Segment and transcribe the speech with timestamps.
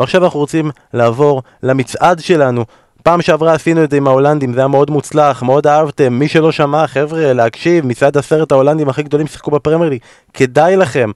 [0.00, 2.64] ועכשיו אנחנו רוצים לעבור למצעד שלנו.
[3.02, 6.12] פעם שעברה עשינו את זה עם ההולנדים, זה היה מאוד מוצלח, מאוד אהבתם.
[6.12, 10.00] מי שלא שמע, חבר'ה, להקשיב, מצעד עשרת ההולנדים הכי גדולים שיחקו בפרמייר ליג,
[10.34, 11.10] כדאי לכם.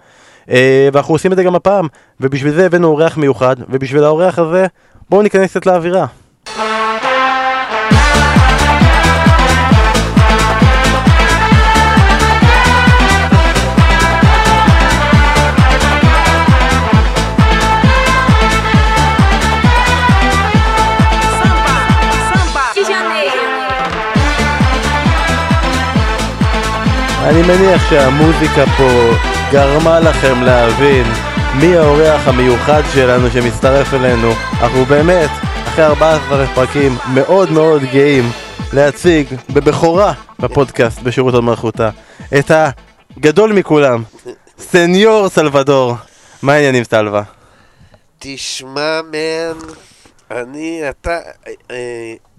[0.51, 1.89] אה, ואנחנו עושים את זה גם הפעם,
[2.21, 4.67] ובשביל זה הבאנו אורח מיוחד, ובשביל האורח הזה,
[5.11, 6.07] בואו ניכנס קצת לאווירה.
[27.25, 29.11] אני מניח שהמוזיקה פה
[29.53, 31.05] גרמה לכם להבין
[31.61, 34.31] מי האורח המיוחד שלנו שמצטרף אלינו.
[34.31, 35.31] אנחנו באמת,
[35.65, 38.25] אחרי 14 פרקים, מאוד מאוד גאים
[38.73, 41.91] להציג בבכורה בפודקאסט בשירות עוד מלכותה
[42.39, 44.03] את הגדול מכולם,
[44.59, 45.95] סניור סלבדור.
[46.43, 47.23] מה העניינים סלווה?
[48.19, 49.59] תשמע, מן,
[50.31, 51.75] אני, אתה אה,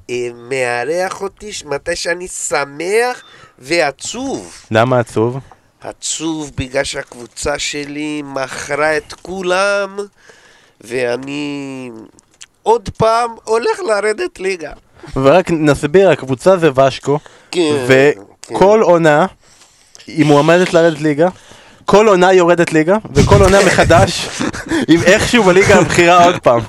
[0.10, 3.24] אה, מארח אותי מתי שאני שמח
[3.60, 4.54] ועצוב.
[4.72, 5.40] למה עצוב?
[5.82, 9.98] עצוב בגלל שהקבוצה שלי מכרה את כולם,
[10.82, 11.92] ואני
[12.64, 14.72] עוד פעם הולך לרדת ליגה.
[15.16, 17.20] ורק נסביר, הקבוצה זה ושקו,
[17.52, 19.26] כן, וכל עונה
[20.08, 21.30] היא מועמדת לרדת ליגה.
[21.86, 24.28] כל עונה יורדת ליגה, וכל עונה מחדש,
[24.88, 26.62] עם איכשהו בליגה הבכירה עוד פעם.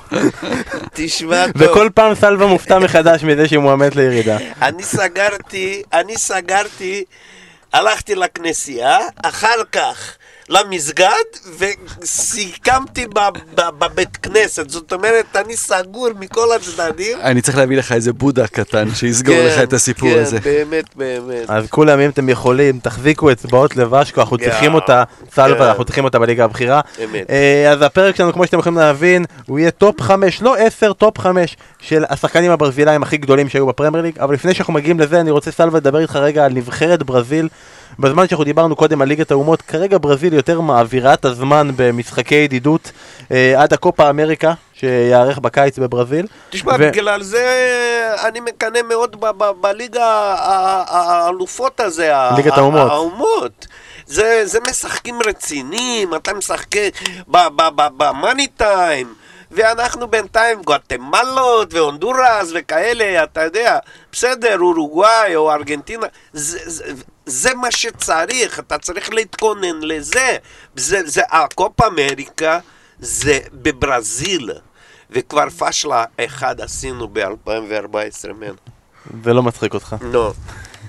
[0.93, 1.61] תשמע טוב.
[1.61, 4.37] וכל פעם סלווה מופתע מחדש מזה שהיא מועמדת לירידה.
[4.61, 7.03] אני סגרתי, אני סגרתי,
[7.73, 10.16] הלכתי לכנסייה, אחר כך
[10.49, 11.07] למסגד,
[11.57, 13.05] וסיכמתי
[13.55, 14.69] בבית כנסת.
[14.69, 17.17] זאת אומרת, אני סגור מכל הצדדים.
[17.21, 20.39] אני צריך להביא לך איזה בודה קטן שיסגור כן, לך את הסיפור כן, הזה.
[20.39, 21.49] באמת, באמת.
[21.49, 25.03] אז כולם, אם אתם יכולים, תחזיקו אצבעות לוואסקו, אנחנו צריכים אותה,
[25.35, 25.63] סלווה, כן.
[25.63, 26.81] אנחנו צריכים אותה בליגה הבכירה.
[27.03, 27.29] אמת.
[27.29, 31.17] אה, אז הפרק שלנו, כמו שאתם יכולים להבין, הוא יהיה טופ 5, לא 10, טופ
[31.19, 34.19] 5 של השחקנים הברזילאים הכי גדולים שהיו בפרמייר ליג.
[34.19, 37.47] אבל לפני שאנחנו מגיעים לזה, אני רוצה סלווה לדבר איתך רגע על נבחרת ברזיל.
[37.99, 42.91] בזמן שאנחנו דיברנו קודם על ליגת האומות, כרגע ברזיל יותר מעבירה את הזמן במשחקי ידידות
[43.31, 46.27] אה, עד הקופה אמריקה, שיערך בקיץ בברזיל.
[46.49, 47.45] תשמע, ו- בגלל זה
[48.23, 49.15] אני מקנא מאוד
[49.61, 50.05] בליגה
[50.87, 52.11] האלופות הזה.
[52.37, 52.91] ליגת האומות.
[52.91, 53.67] האומות.
[54.05, 56.75] זה, זה משחקים רציניים, אתה משחק
[57.97, 59.13] במאני טיים,
[59.51, 63.77] ואנחנו בינתיים גואטמלות והונדורס וכאלה, אתה יודע,
[64.11, 66.93] בסדר, אורוגוואי או ארגנטינה, זה, זה,
[67.27, 70.37] זה מה שצריך, אתה צריך להתכונן לזה.
[70.75, 72.59] זה, זה, הקופה אמריקה
[72.99, 74.51] זה בברזיל.
[75.11, 78.53] וכבר פשלה אחד עשינו ב-2014, מן.
[79.23, 79.95] זה לא מצחיק אותך.
[80.01, 80.29] נו.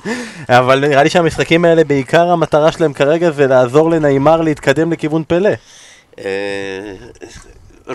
[0.48, 5.50] אבל נראה לי שהמשחקים האלה, בעיקר המטרה שלהם כרגע זה לעזור לנעימר להתקדם לכיוון פלא.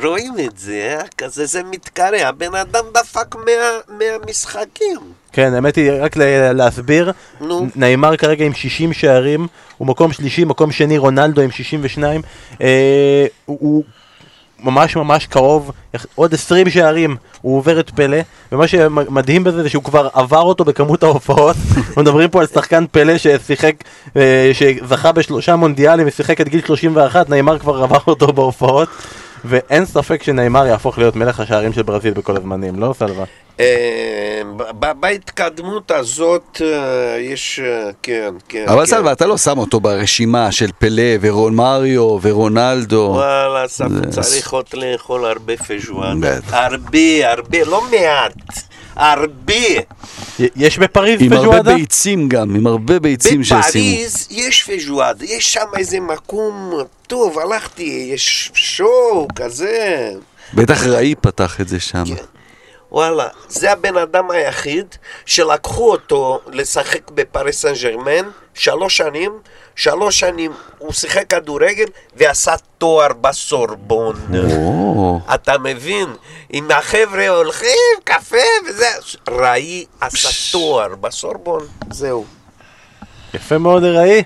[0.02, 1.08] רואים את זה, אה?
[1.18, 3.52] כזה זה מתקרא, הבן אדם דפק מה,
[3.88, 4.98] מהמשחקים.
[5.32, 6.16] כן, האמת היא, רק
[6.54, 7.12] להסביר,
[7.42, 7.68] נו.
[7.76, 12.22] נעימר כרגע עם 60 שערים, הוא מקום שלישי, מקום שני רונלדו עם 62,
[12.62, 13.84] אה, הוא, הוא
[14.60, 15.72] ממש ממש קרוב,
[16.16, 18.18] עוד 20 שערים הוא עובר את פלא,
[18.52, 22.86] ומה שמדהים בזה זה שהוא כבר עבר אותו בכמות ההופעות, אנחנו מדברים פה על שחקן
[22.92, 23.76] פלא ששיחק,
[24.18, 28.90] אה, שזכה בשלושה מונדיאלים ושיחק עד גיל 31, נעימר כבר עבר אותו בהופעות.
[29.46, 33.26] ואין ספק שנעימר יהפוך להיות מלך השערים של ברזיל בכל הזמנים, לא סלווה?
[33.60, 34.42] אה,
[35.00, 38.66] בהתקדמות הזאת אה, יש, אה, כן, כן.
[38.68, 38.86] אבל כן.
[38.86, 43.12] סלווה, אתה לא שם אותו ברשימה של פלא ורון מריו ורונלדו.
[43.16, 43.68] וואלה,
[44.10, 46.22] צריך עוד לאכול הרבה פז'ואן.
[46.50, 48.34] הרבה, הרבה, לא מעט.
[48.96, 49.54] הרבה.
[50.40, 51.76] יש בפריז עם הרבה פז'ואדה?
[51.76, 53.62] ביצים גם, עם הרבה ביצים ששימו.
[53.62, 56.74] בפריז יש פז'ואד, יש שם איזה מקום
[57.08, 60.12] טוב, הלכתי, יש שואו כזה.
[60.54, 62.04] בטח ראי פתח את זה שם.
[62.06, 62.24] כן.
[62.92, 64.96] וואלה, זה הבן אדם היחיד
[65.26, 69.32] שלקחו אותו לשחק בפריס סן ג'רמן שלוש שנים,
[69.76, 71.86] שלוש שנים הוא שיחק כדורגל
[72.16, 74.16] ועשה תואר בסורבון.
[75.34, 76.08] אתה מבין?
[76.54, 77.70] אם החבר'ה הולכים,
[78.04, 78.38] קפה
[78.70, 78.86] וזה,
[79.30, 82.26] ראי עשה תואר בסורבון, זהו.
[83.34, 84.24] יפה מאוד, ראי.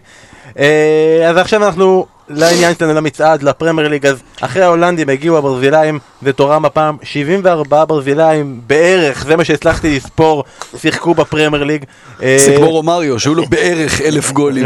[0.59, 6.33] אה, אז עכשיו אנחנו לעניין שלנו, למצעד, לפרמייר ליג, אז אחרי ההולנדים הגיעו הברזילאים, זה
[6.33, 10.43] תורם הפעם, 74 ברזילאים בערך, זה מה שהצלחתי לספור,
[10.77, 11.85] שיחקו בפרמייר ליג.
[12.23, 14.65] אה, זה כמו רומריו, שהיו לו בערך אלף גולים.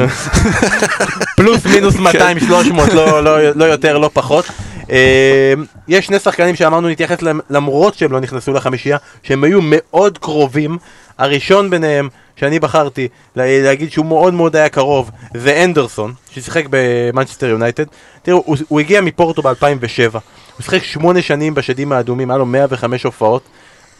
[1.38, 4.46] פלוס מינוס 200, 300, לא, לא, לא יותר, לא פחות.
[4.92, 5.54] אה,
[5.88, 10.78] יש שני שחקנים שאמרנו נתייחס להם למרות שהם לא נכנסו לחמישייה, שהם היו מאוד קרובים.
[11.18, 17.48] הראשון ביניהם, שאני בחרתי לה- להגיד שהוא מאוד מאוד היה קרוב, זה אנדרסון, ששיחק במנצ'סטר
[17.48, 17.84] יונייטד.
[18.22, 20.14] תראו, הוא, הוא הגיע מפורטו ב-2007.
[20.14, 20.22] הוא
[20.64, 23.42] שיחק שמונה שנים בשדים האדומים, היה לו 105 הופעות.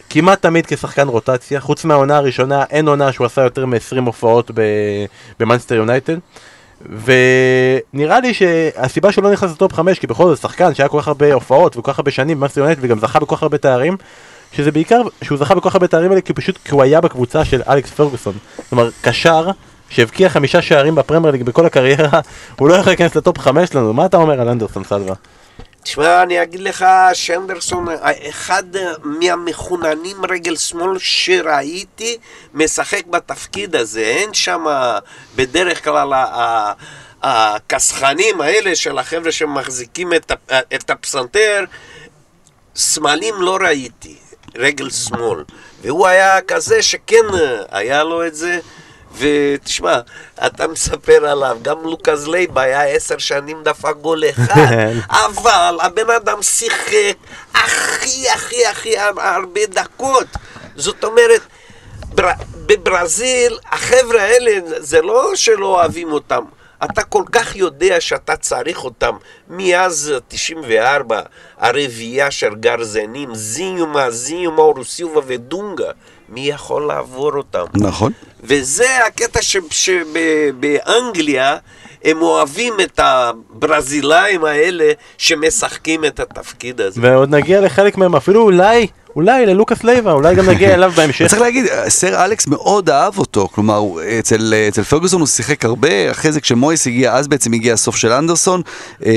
[0.10, 4.52] כמעט תמיד כשחקן רוטציה, חוץ מהעונה הראשונה, אין עונה שהוא עשה יותר מ-20 הופעות
[5.40, 6.18] במאנסטר יונייטד.
[7.94, 11.08] ונראה לי שהסיבה שהוא לא נכנס לטופ 5, כי בכל זאת שחקן שהיה כל כך
[11.08, 13.98] הרבה הופעות וכל כך הרבה שנים במאנסטר יונייטד וגם זכה בכל כך הרבה תארים,
[14.54, 17.46] שזה בעיקר, שהוא זכה בכל כך הרבה תארים האלה כי פשוט, כי הוא היה בקבוצה
[17.46, 18.38] של אלכס פרגוסון.
[18.70, 19.48] כלומר, קשר
[19.90, 22.20] שהבקיע חמישה שערים בפרמייר ליג בכל הקריירה,
[22.60, 25.16] הוא לא יכול להיכנס לטופ 5 לנו, מה אתה אומר על אנדרסון סלווה?
[25.84, 27.88] תשמע, אני אגיד לך שאנדרסון,
[28.30, 28.64] אחד
[29.04, 32.18] מהמחוננים רגל שמאל שראיתי,
[32.54, 34.02] משחק בתפקיד הזה.
[34.02, 34.66] אין שם
[35.36, 36.14] בדרך כלל
[37.22, 40.14] הכסחנים האלה של החבר'ה שמחזיקים
[40.76, 41.64] את הפסנתר,
[42.76, 44.16] סמלים לא ראיתי,
[44.56, 45.44] רגל שמאל.
[45.82, 47.26] והוא היה כזה שכן
[47.72, 48.60] היה לו את זה.
[49.18, 50.00] ותשמע,
[50.46, 54.72] אתה מספר עליו, גם לוקאס לייבה היה עשר שנים דפק גול אחד,
[55.26, 57.16] אבל הבן אדם שיחק
[57.54, 60.28] הכי הכי הכי הרבה דקות.
[60.76, 61.42] זאת אומרת,
[62.16, 62.32] בר...
[62.66, 66.44] בברזיל, החבר'ה האלה, זה לא שלא אוהבים אותם.
[66.84, 69.16] אתה כל כך יודע שאתה צריך אותם
[69.50, 71.22] מאז 94,
[71.58, 75.92] הרביעייה של גרזנים, זיומה, זיומה, אורוסיובה ודונגה.
[76.30, 77.66] מי יכול לעבור אותם?
[77.74, 78.12] נכון.
[78.44, 79.40] וזה הקטע
[79.72, 81.58] שבאנגליה
[82.04, 87.02] הם אוהבים את הברזילאים האלה שמשחקים את התפקיד הזה.
[87.04, 91.28] ועוד נגיע לחלק מהם, אפילו אולי אולי ללוקאס לייבה, אולי גם נגיע אליו בהמשך.
[91.28, 93.82] צריך להגיד, סר אלכס מאוד אהב אותו, כלומר,
[94.20, 98.12] אצל, אצל פרגוסון הוא שיחק הרבה, אחרי זה כשמויס הגיע, אז בעצם הגיע הסוף של
[98.12, 98.62] אנדרסון,
[99.06, 99.12] אמ,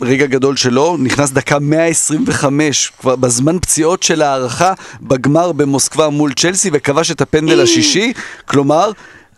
[0.00, 4.72] ורגע גדול שלו, נכנס דקה 125, כבר בזמן פציעות של הארכה,
[5.02, 8.12] בגמר במוסקבה מול צ'לסי, וכבש את הפנדל השישי,
[8.44, 8.90] כלומר...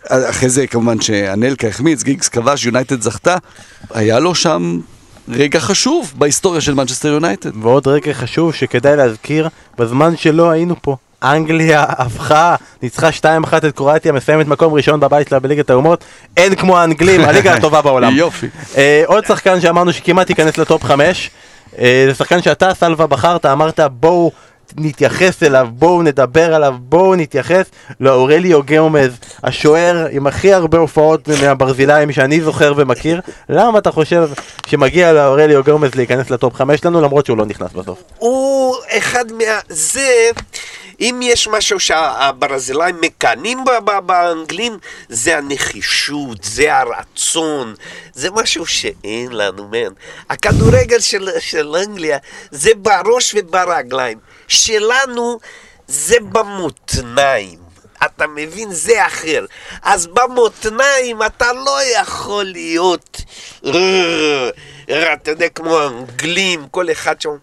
[0.08, 3.36] אחרי זה כמובן שאנלקה החמיץ, גיגס כבש, יונייטד זכתה,
[3.94, 4.80] היה לו שם
[5.28, 7.50] רגע חשוב בהיסטוריה של מנצ'סטר יונייטד.
[7.62, 9.48] ועוד רגע חשוב שכדאי להזכיר,
[9.78, 10.96] בזמן שלא היינו פה.
[11.22, 16.04] אנגליה הפכה, ניצחה 2-1 את קרואטיה, מסיימת מקום ראשון בבית שלה בליגת האומות.
[16.36, 18.16] אין כמו האנגלים, הליגה הטובה בעולם.
[18.16, 18.46] יופי.
[18.76, 21.30] אה, עוד שחקן שאמרנו שכמעט ייכנס לטופ 5,
[21.78, 24.32] אה, זה שחקן שאתה, סלווה, בחרת, אמרת בואו
[24.76, 27.66] נתייחס אליו, בואו נדבר עליו, בואו נתייחס
[28.00, 29.11] לאורליו גאומז,
[29.43, 33.20] השוער עם הכי הרבה הופעות מהברזילאים שאני זוכר ומכיר.
[33.49, 34.28] למה אתה חושב
[34.66, 38.02] שמגיע לאורליו גאומז להיכנס לטופ 5 שלנו למרות שהוא לא נכנס בסוף?
[38.19, 39.44] הוא אחד מה...
[39.69, 40.31] זה...
[41.00, 43.64] אם יש משהו שהברזילאים מקנאים
[44.06, 44.78] באנגלים,
[45.08, 47.75] זה הנחישות, זה הרצון,
[48.14, 49.93] זה משהו שאין לנו, מן.
[50.31, 52.19] הכדורגל של, של אנגליה
[52.50, 54.19] זה בראש וברגליים.
[54.54, 55.38] שלנו
[55.86, 57.58] זה במותניים.
[58.06, 58.72] אתה מבין?
[58.72, 59.44] זה אחר.
[59.82, 63.20] אז במותניים אתה לא יכול להיות,
[65.12, 67.36] אתה יודע, כמו האנגלים, כל אחד שם.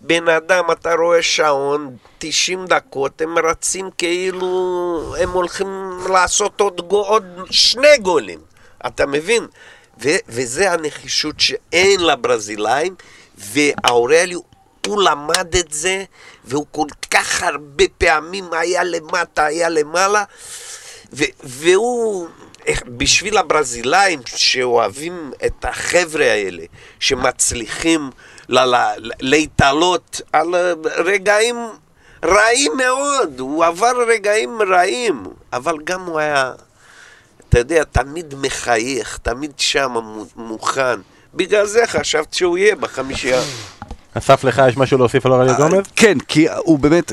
[0.00, 7.24] בן אדם, אתה רואה שעון, 90 דקות, הם רצים כאילו הם הולכים לעשות עוד, עוד
[7.50, 8.38] שני גולים.
[8.86, 9.46] אתה מבין?
[10.02, 12.94] ו- וזה הנחישות שאין לברזילאים,
[13.38, 14.38] והאורליו
[14.86, 16.04] הוא למד את זה,
[16.44, 20.24] והוא כל כך הרבה פעמים היה למטה, היה למעלה,
[21.12, 22.28] ו- והוא,
[22.86, 26.62] בשביל הברזילאים שאוהבים את החבר'ה האלה,
[27.00, 28.10] שמצליחים
[29.20, 30.54] להתעלות על
[30.84, 31.56] רגעים
[32.24, 36.52] רעים מאוד, הוא עבר רגעים רעים, אבל גם הוא היה,
[37.48, 39.94] אתה יודע, תמיד מחייך, תמיד שם
[40.36, 41.00] מוכן.
[41.34, 43.40] בגלל זה חשבת שהוא יהיה בחמישייה.
[44.14, 45.84] אסף לך יש משהו להוסיף על אורליה גומז?
[45.96, 47.12] כן, כי הוא באמת,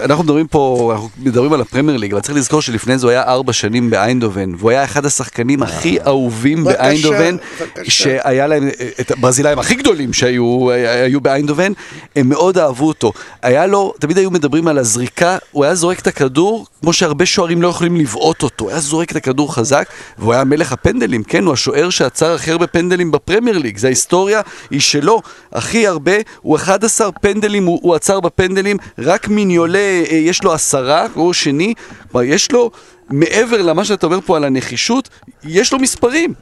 [0.00, 3.22] אנחנו מדברים פה, אנחנו מדברים על הפרמייר ליג, אבל צריך לזכור שלפני זה הוא היה
[3.22, 7.36] ארבע שנים באיינדובן, והוא היה אחד השחקנים הכי אהובים באיינדובן,
[7.82, 8.68] שהיה להם
[9.00, 11.72] את הברזילאים הכי גדולים שהיו באיינדובן,
[12.16, 13.12] הם מאוד אהבו אותו.
[13.42, 17.62] היה לו, תמיד היו מדברים על הזריקה, הוא היה זורק את הכדור, כמו שהרבה שוערים
[17.62, 19.88] לא יכולים לבעוט אותו, הוא היה זורק את הכדור חזק,
[20.18, 24.40] והוא היה מלך הפנדלים, כן, הוא השוער שעצר הכי הרבה פנדלים בפרמייר ליג, זה ההיסטוריה,
[24.70, 25.22] היא שלו,
[25.52, 26.12] הכי הרבה.
[26.42, 31.74] הוא 11 פנדלים, הוא, הוא עצר בפנדלים, רק מיניולה אה, יש לו עשרה, הוא שני,
[32.12, 32.70] כלומר יש לו,
[33.10, 35.08] מעבר למה שאתה אומר פה על הנחישות,
[35.44, 36.34] יש לו מספרים.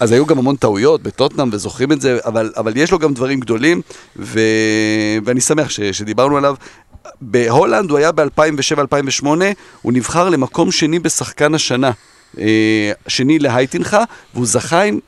[0.00, 3.40] אז היו גם המון טעויות בטוטנאם וזוכרים את זה, אבל, אבל יש לו גם דברים
[3.40, 3.80] גדולים,
[4.16, 4.40] ו...
[5.24, 5.80] ואני שמח ש...
[5.80, 6.54] שדיברנו עליו.
[7.20, 9.26] בהולנד הוא היה ב-2007-2008,
[9.82, 11.90] הוא נבחר למקום שני בשחקן השנה.
[12.38, 14.98] אה, שני להייטינכה, והוא זכה עם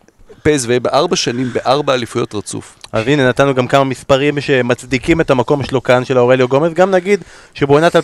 [0.42, 2.76] פז בארבע שנים בארבע אליפויות רצוף.
[2.92, 6.90] אז הנה נתנו גם כמה מספרים שמצדיקים את המקום שלו כאן של אורליו גומז, גם
[6.90, 7.20] נגיד
[7.54, 8.00] שבעונת 2009-2010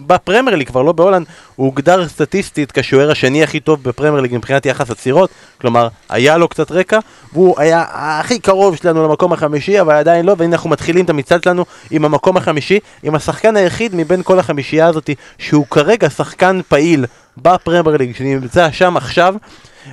[0.00, 1.26] בפרמייר ליג, כבר לא בהולנד,
[1.56, 6.48] הוא הוגדר סטטיסטית כשוער השני הכי טוב בפרמייר ליג מבחינת יחס עצירות, כלומר היה לו
[6.48, 6.98] קצת רקע,
[7.32, 11.42] והוא היה הכי קרוב שלנו למקום החמישי, אבל עדיין לא, והנה אנחנו מתחילים את המצעד
[11.42, 17.06] שלנו עם המקום החמישי, עם השחקן היחיד מבין כל החמישייה הזאת, שהוא כרגע שחקן פעיל
[17.36, 19.34] בפרמייר ליג, שנמצא שם עכשיו,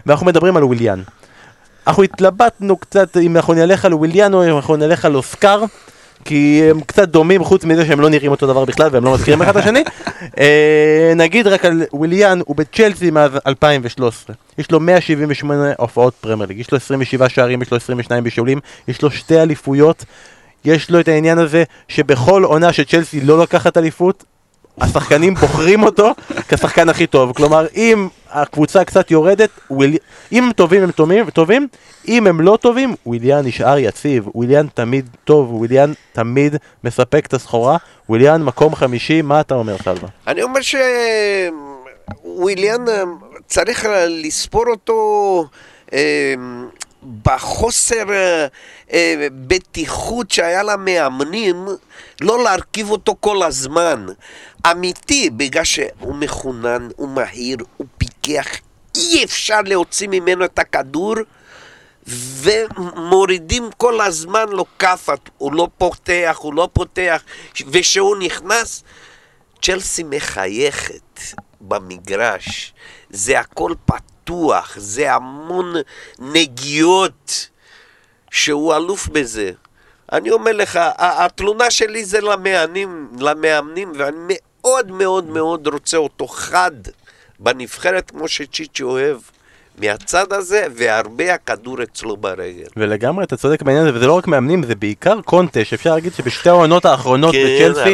[0.05, 1.01] ואנחנו מדברים על וויליאן.
[1.87, 5.63] אנחנו התלבטנו קצת אם אנחנו נלך על וויליאן או אם אנחנו נלך על אוסקר.
[6.25, 9.41] כי הם קצת דומים חוץ מזה שהם לא נראים אותו דבר בכלל והם לא מזכירים
[9.41, 9.83] אחד את השני.
[10.39, 14.35] אה, נגיד רק על וויליאן, הוא בצ'לסי מאז 2013.
[14.57, 19.01] יש לו 178 הופעות פרמייר ליג, יש לו 27 שערים, יש לו 22 בישולים, יש
[19.01, 20.05] לו שתי אליפויות.
[20.65, 24.23] יש לו את העניין הזה שבכל עונה שצ'לסי לא לוקחת אליפות,
[24.81, 26.11] השחקנים בוחרים אותו
[26.47, 27.33] כשחקן הכי טוב.
[27.33, 29.97] כלומר, אם הקבוצה קצת יורדת, וויל...
[30.31, 31.67] אם טובים הם טובים, טובים,
[32.07, 37.77] אם הם לא טובים, וויליאן נשאר יציב, וויליאן תמיד טוב, וויליאן תמיד מספק את הסחורה,
[38.09, 40.09] וויליאן מקום חמישי, מה אתה אומר סלווה?
[40.27, 40.59] אני אומר
[42.23, 43.03] שוויליאן אה,
[43.47, 45.45] צריך לספור אותו
[45.93, 46.33] אה,
[47.23, 48.03] בחוסר
[48.93, 51.65] אה, בטיחות שהיה למאמנים,
[52.21, 54.05] לא להרכיב אותו כל הזמן.
[54.71, 58.47] אמיתי, בגלל שהוא מחונן, הוא מהיר, הוא פיקח,
[58.95, 61.15] אי אפשר להוציא ממנו את הכדור.
[62.07, 67.23] ומורידים כל הזמן לו כאפה, הוא לא פותח, הוא לא פותח,
[67.67, 68.83] וכשהוא נכנס,
[69.61, 71.19] צ'לסי מחייכת
[71.61, 72.73] במגרש,
[73.09, 75.73] זה הכל פתוח, זה המון
[76.19, 77.49] נגיעות,
[78.31, 79.51] שהוא אלוף בזה.
[80.11, 86.71] אני אומר לך, התלונה שלי זה למאמנים, למאמנים, ואני מאוד מאוד מאוד רוצה אותו חד
[87.39, 89.17] בנבחרת כמו שצ'יצ'י אוהב.
[89.81, 92.67] מהצד הזה, והרבה הכדור אצלו ברגל.
[92.77, 96.49] ולגמרי, אתה צודק בעניין הזה, וזה לא רק מאמנים, זה בעיקר קונטה, שאפשר להגיד שבשתי
[96.49, 97.93] העונות האחרונות כן, בצ'לסי.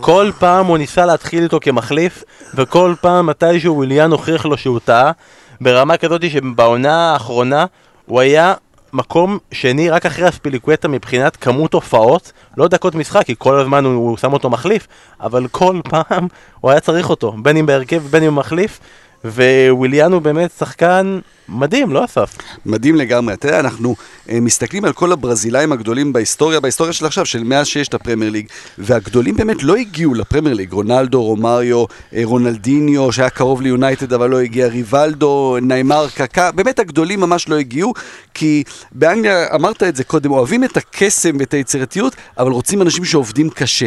[0.00, 5.12] כל פעם הוא ניסה להתחיל איתו כמחליף, וכל פעם מתישהו וויליאן הוכיח לו שהוא טעה,
[5.60, 7.66] ברמה כזאת שבעונה האחרונה
[8.06, 8.54] הוא היה
[8.92, 13.94] מקום שני רק אחרי אספיליקווטה מבחינת כמות הופעות, לא דקות משחק, כי כל הזמן הוא,
[13.94, 14.86] הוא שם אותו מחליף,
[15.20, 16.28] אבל כל פעם
[16.60, 18.80] הוא היה צריך אותו, בין אם בהרכב בין אם מחליף,
[19.24, 22.34] וויליאן הוא באמת שחקן מדהים, לא אסף?
[22.66, 23.34] מדהים לגמרי.
[23.34, 23.94] אתה יודע, אנחנו
[24.26, 28.30] uh, מסתכלים על כל הברזילאים הגדולים בהיסטוריה, בהיסטוריה של עכשיו, של מאז שיש את הפרמייר
[28.30, 28.46] ליג,
[28.78, 30.72] והגדולים באמת לא הגיעו לפרמייר ליג.
[30.72, 37.20] רונלדו, רומריו, אה, רונלדיניו, שהיה קרוב ליונייטד אבל לא הגיע, ריבלדו, ניימר, קקה, באמת הגדולים
[37.20, 37.94] ממש לא הגיעו,
[38.34, 43.50] כי באנגליה, אמרת את זה קודם, אוהבים את הקסם ואת היצירתיות, אבל רוצים אנשים שעובדים
[43.50, 43.86] קשה.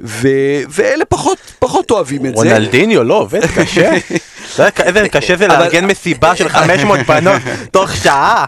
[0.00, 2.36] ו- ואלה פחות, פחות אוהבים את זה.
[2.36, 3.90] רונלדיניו, לא, עובד קשה.
[4.58, 7.42] איזה קשה זה לארגן מסיבה של 500 בנות
[7.72, 8.44] תוך שעה.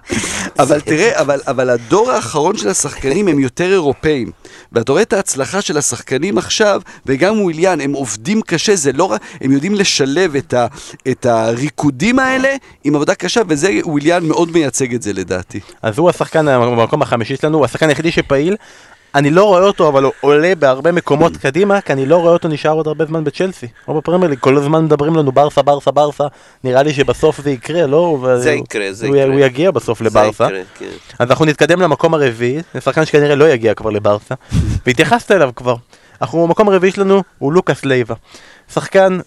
[0.59, 4.31] אבל תראה, אבל, אבל הדור האחרון של השחקנים הם יותר אירופאים.
[4.73, 9.21] ואתה רואה את ההצלחה של השחקנים עכשיו, וגם וויליאן, הם עובדים קשה, זה לא רק,
[9.41, 10.67] הם יודעים לשלב את, ה,
[11.09, 12.55] את הריקודים האלה
[12.85, 15.61] עם עבודה קשה, וזה וויליאן מאוד מייצג את זה לדעתי.
[15.83, 18.57] אז הוא השחקן במקום החמישי שלנו, הוא השחקן היחידי שפעיל.
[19.15, 22.49] אני לא רואה אותו, אבל הוא עולה בהרבה מקומות קדימה, כי אני לא רואה אותו
[22.49, 26.25] נשאר עוד הרבה זמן בצ'לסי, או בפרמייר ליג, כל הזמן מדברים לנו ברסה, ברסה, ברסה,
[26.65, 28.27] נראה לי שבסוף זה יקרה, לא?
[28.37, 29.25] זה יקרה, זה יקרה.
[29.25, 30.47] הוא יגיע בסוף לברסה.
[30.47, 30.97] זה יקרה, כן.
[31.19, 34.35] אז אנחנו נתקדם למקום הרביעי, זה שחקן שכנראה לא יגיע כבר לברסה,
[34.87, 35.75] והתייחסת אליו כבר.
[36.23, 38.15] אנחנו, המקום הרביעי שלנו הוא לוקאס לייבה.
[38.75, 39.19] שחקן,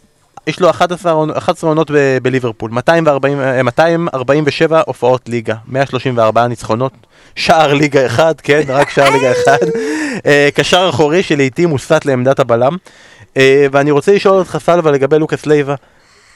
[0.48, 6.92] יש לו 11 עונות- 11 עונות ב- בליברפול, 240, אה, 247 הופעות ליגה, 134 ניצחונות,
[7.36, 9.58] שער ליגה אחד, כן, רק שער ליגה אחד.
[10.26, 12.78] אה, קשר אחורי שלעיתים מוסט לעמדת הבלם.
[13.38, 15.76] אה, ואני רוצה לשאול אותך סלווה לגבי לוקאס לייבה,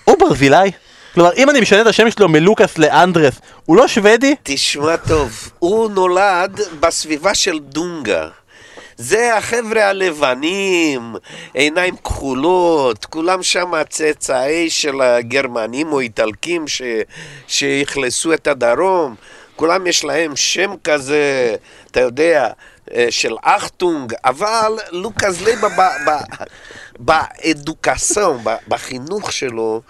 [0.04, 0.72] הוא ברזילאי?
[1.14, 3.34] כלומר, אם אני משנה את השם שלו מלוקאס לאנדרס,
[3.66, 4.36] הוא לא שוודי?
[4.44, 8.28] תשמע טוב, הוא נולד בסביבה של דונגה.
[9.02, 11.16] זה החבר'ה הלבנים,
[11.54, 16.66] עיניים כחולות, כולם שם צאצאי של הגרמנים או איטלקים.
[17.48, 19.16] שאכלסו את הדרום,
[19.56, 21.56] כולם יש להם שם כזה,
[21.92, 22.50] אתה יודע,
[22.94, 26.44] אה, של אחטונג, אבל לוקאס לייבה ב- ב-
[27.00, 29.82] באדוקסיון, ב- בחינוך שלו,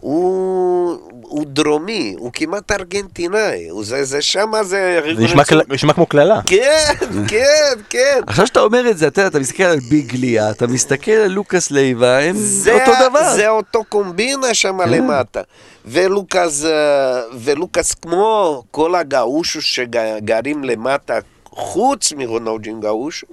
[0.00, 5.00] הוא, הוא דרומי, הוא כמעט ארגנטינאי, הוא זה, זה שמה זה...
[5.16, 5.24] זה
[5.68, 6.40] נשמע כמו קללה.
[6.46, 6.92] כן,
[7.28, 8.20] כן, כן.
[8.26, 11.70] עכשיו שאתה אומר את זה, אתה אתה מסתכל על ביג ליה, אתה מסתכל על לוקאס
[11.70, 13.34] לייבה, הם זה, אותו דבר.
[13.34, 14.90] זה אותו קומבינה שם כן.
[14.90, 15.40] למטה.
[15.84, 23.26] ולוקאס, אה, ולוקאס כמו כל הגאושו שגרים למטה, חוץ מרונלג'ין גאושו,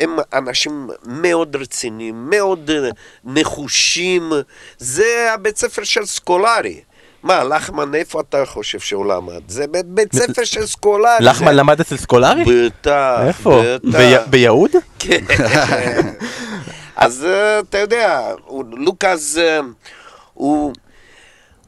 [0.00, 2.70] הם אנשים מאוד רציניים, מאוד
[3.24, 4.32] נחושים.
[4.78, 6.80] זה הבית ספר של סקולרי.
[7.22, 9.42] מה, לחמן, איפה אתה חושב שהוא למד?
[9.48, 11.16] זה בית, בית ספר של סקולרי.
[11.20, 12.44] לחמן למד אצל סקולרי?
[12.44, 13.62] בטח, איפה?
[13.84, 13.98] בטח.
[13.98, 14.70] בי- ביהוד?
[14.98, 15.24] כן.
[16.96, 18.20] אז אה, אתה יודע,
[18.72, 19.60] לוקאס, אה,
[20.34, 20.72] הוא...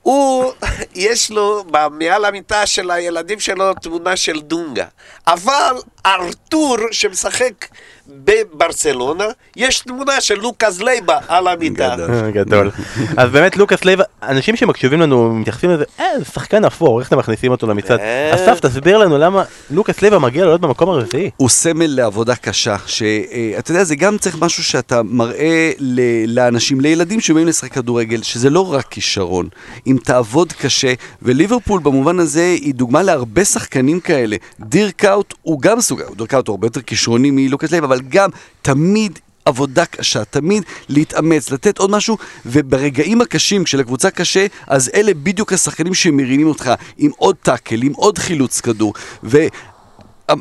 [0.03, 0.53] הוא,
[0.95, 4.87] יש לו מעל המיטה של הילדים שלו תמונה של דונגה.
[5.27, 5.75] אבל
[6.07, 7.67] ארתור שמשחק
[8.09, 9.25] בברצלונה,
[9.57, 11.95] יש תמונה של לוקאס לייבה על המיטה.
[11.97, 12.11] גדול.
[12.15, 12.71] אה, גדול.
[13.17, 17.19] אז באמת לוקאס לייבה, אנשים שמקשיבים לנו מתייחסים לזה, אה, זה שחקן אפור, איך אתם
[17.19, 18.01] מכניסים אותו למצעד?
[18.01, 18.35] אה.
[18.35, 21.31] אסף, תסביר לנו למה לוקאס לייבה מגיע לעלות במקום הרביעי.
[21.37, 26.01] הוא סמל לעבודה קשה, שאתה יודע, זה גם צריך משהו שאתה מראה ל-
[26.35, 29.49] לאנשים, לילדים שבאים לשחק כדורגל, שזה לא רק כישרון,
[29.87, 30.93] אם תעבוד קשה,
[31.23, 34.37] וליברפול במובן הזה היא דוגמה להרבה שחקנים כאלה.
[34.61, 38.31] דירק קאוט הוא גם סוג, דירק קאוט הוא הרבה יותר כישרוני מלוקאס לייבה, אבל גם
[38.63, 45.53] תמיד עבודה קשה, תמיד להתאמץ, לתת עוד משהו, וברגעים הקשים, כשלקבוצה קשה, אז אלה בדיוק
[45.53, 48.95] השחקנים שמרימים אותך עם עוד טאקל, עם עוד חילוץ כדור.
[49.25, 49.39] ו...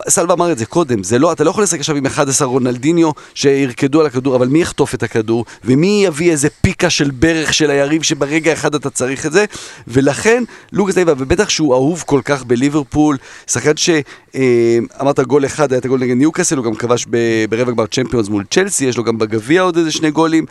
[0.10, 3.12] סלווה אמר את זה קודם, זה לא, אתה לא יכול לשחק עכשיו עם 11 רונלדיניו
[3.33, 7.69] שירקדו על הכדור, אבל מי יחטוף את הכדור, ומי יביא איזה פיקה של ברך של
[7.69, 9.45] היריב שברגע אחד אתה צריך את זה,
[9.88, 13.17] ולכן לוקאס לייבה, ובטח שהוא אהוב כל כך בליברפול,
[13.48, 17.05] שחקן שאמרת גול אחד, היה את הגול נגד ניוקאסל, הוא גם כבש
[17.50, 20.45] ברבע גמר צ'מפיונס מול צ'לסי, יש לו גם בגביע עוד איזה שני גולים.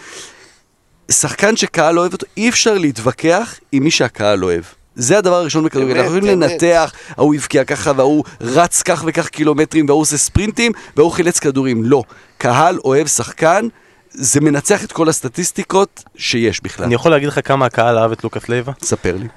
[1.11, 4.63] שחקן שקהל אוהב אותו, אי אפשר להתווכח עם מי שהקהל אוהב.
[5.01, 6.41] זה הדבר הראשון בכדורגל, אנחנו יכולים.
[6.41, 11.85] לנתח, ההוא הבקיע ככה וההוא רץ כך וכך קילומטרים וההוא עושה ספרינטים וההוא חילץ כדורים.
[11.85, 12.03] לא.
[12.39, 13.69] קהל אוהב שחקן,
[14.11, 16.85] זה מנצח את כל הסטטיסטיקות שיש בכלל.
[16.85, 18.73] אני יכול להגיד לך כמה הקהל אהב את לוקאס לייבה?
[18.83, 19.29] ספר לי.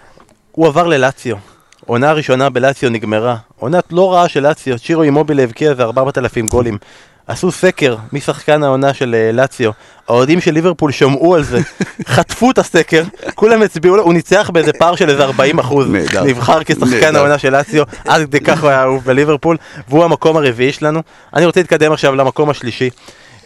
[0.52, 1.38] הוא עבר ללציו.
[1.86, 3.38] עונה ראשונה בלציו נגמרה.
[3.60, 6.78] עונת לא רעה של לציו, צ'ירו אימובילה הבקיע איזה 4,000 גולים.
[7.28, 9.72] עשו סקר מי שחקן העונה של אה, לציו.
[10.08, 11.60] האוהדים של ליברפול שמעו על זה,
[12.16, 13.04] חטפו את הסקר,
[13.36, 15.88] כולם הצביעו לו, הוא ניצח באיזה פער של איזה 40 אחוז.
[16.26, 17.16] נבחר כשחקן.
[17.16, 19.58] העונה של לציו, עד כדי כך הוא היה אהוב בליברפול,
[19.90, 21.02] והוא המקום הרביעי שלנו.
[21.34, 22.90] אני רוצה להתקדם עכשיו למקום השלישי.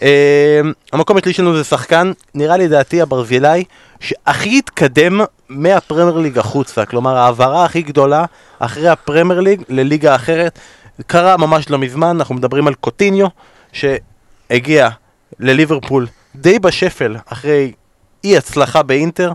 [0.01, 0.61] אה,
[0.93, 3.63] המקום השלישי שלנו זה שחקן, נראה לי דעתי הברזילאי,
[3.99, 8.25] שהכי התקדם מהפרמייר ליג החוצה, כלומר ההעברה הכי גדולה
[8.59, 10.59] אחרי הפרמייר ליג לליגה אחרת,
[11.07, 13.27] קרה ממש לא מזמן, אנחנו מדברים על קוטיניו,
[13.77, 14.89] שהגיע
[15.39, 17.71] לליברפול די בשפל אחרי
[18.23, 19.31] אי הצלחה באינטר,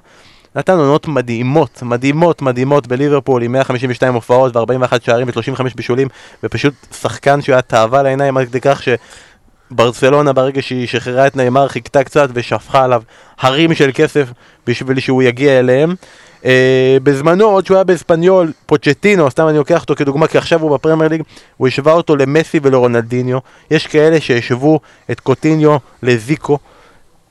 [0.57, 6.09] נתן עונות מדהימות, מדהימות, מדהימות בליברפול עם 152 הופעות ו-41 שערים ו-35 בישולים
[6.45, 11.69] ופשוט שחקן שהוא היה תאווה לעיניים עד כדי כך שברצלונה ברגע שהיא שחררה את נאמר
[11.69, 13.03] חיכתה קצת ושפכה עליו
[13.38, 14.29] הרים של כסף
[14.66, 15.95] בשביל שהוא יגיע אליהם.
[16.42, 16.44] Uh,
[17.02, 21.11] בזמנו עוד שהוא היה באספניול, פוצ'טינו, סתם אני לוקח אותו כדוגמה כי עכשיו הוא בפרמייר
[21.11, 21.22] ליג,
[21.57, 23.38] הוא השווה אותו למסי ולרונלדיניו,
[23.70, 26.59] יש כאלה שהשוו את קוטיניו לזיקו.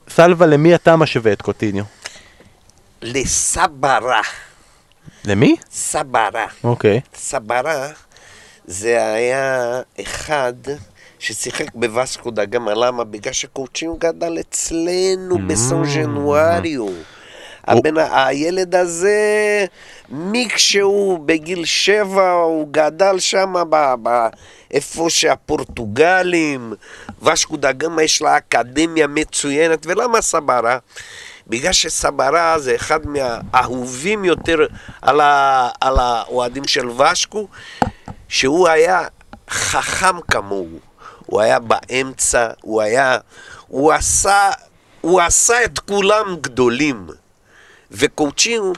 [0.08, 1.84] סלווה, למי אתה משווה את קוטיניו?
[3.02, 4.20] לסברה.
[5.24, 5.56] למי?
[5.70, 6.46] סברה.
[6.64, 7.00] אוקיי.
[7.14, 7.88] סברה
[8.66, 10.52] זה היה אחד
[11.18, 13.04] ששיחק בווסקו דה גמא, למה?
[13.04, 16.86] בגלל שקוצ'ינו גדל אצלנו בסון ז'נואריו.
[17.66, 19.66] הבן, הילד הזה,
[20.10, 23.54] מכשהוא בגיל שבע, הוא גדל שם,
[24.70, 26.72] איפה שהפורטוגלים,
[27.22, 30.78] ושקו דה גמא יש לה אקדמיה מצוינת, ולמה סברה?
[31.46, 34.66] בגלל שסברה זה אחד מהאהובים יותר
[35.02, 37.48] על, ה, על האוהדים של ושקו,
[38.28, 39.02] שהוא היה
[39.50, 40.78] חכם כמוהו.
[41.26, 43.18] הוא היה באמצע, הוא היה...
[43.68, 44.50] הוא עשה...
[45.00, 47.06] הוא עשה את כולם גדולים.
[47.92, 48.72] וקוצ'ינו,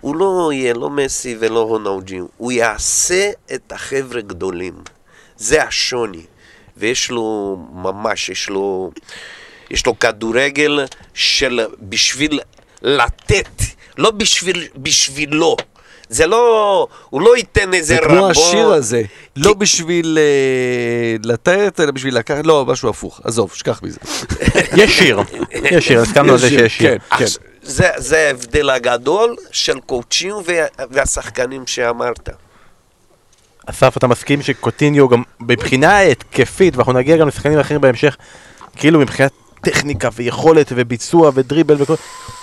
[0.00, 4.74] הוא לא יהיה לא מסי ולא רונאוג'ינו, הוא יעשה את החבר'ה גדולים.
[5.36, 6.22] זה השוני.
[6.76, 8.90] ויש לו ממש, יש לו,
[9.70, 10.84] יש לו כדורגל
[11.14, 12.40] של בשביל
[12.82, 13.62] לתת,
[13.98, 15.56] לא בשביל, בשבילו.
[16.08, 18.16] זה לא, הוא לא ייתן איזה זה רבון.
[18.16, 19.02] כמו השיר הזה,
[19.36, 23.98] לא בשביל אה, לתת, אלא בשביל לקחת, לא, משהו הפוך, עזוב, שכח מזה.
[24.82, 26.98] יש שיר, יש שיר, הסכמנו על זה שיש שיר.
[26.98, 27.24] כן, כן.
[27.62, 29.78] זה, זה ההבדל הגדול של
[30.46, 32.28] וה, והשחקנים שאמרת.
[33.66, 38.16] אסף, אתה מסכים שקוטיניו גם מבחינה התקפית, ואנחנו נגיע גם לשחקנים אחרים בהמשך,
[38.76, 41.94] כאילו מבחינת טכניקה ויכולת וביצוע ודריבל וכל...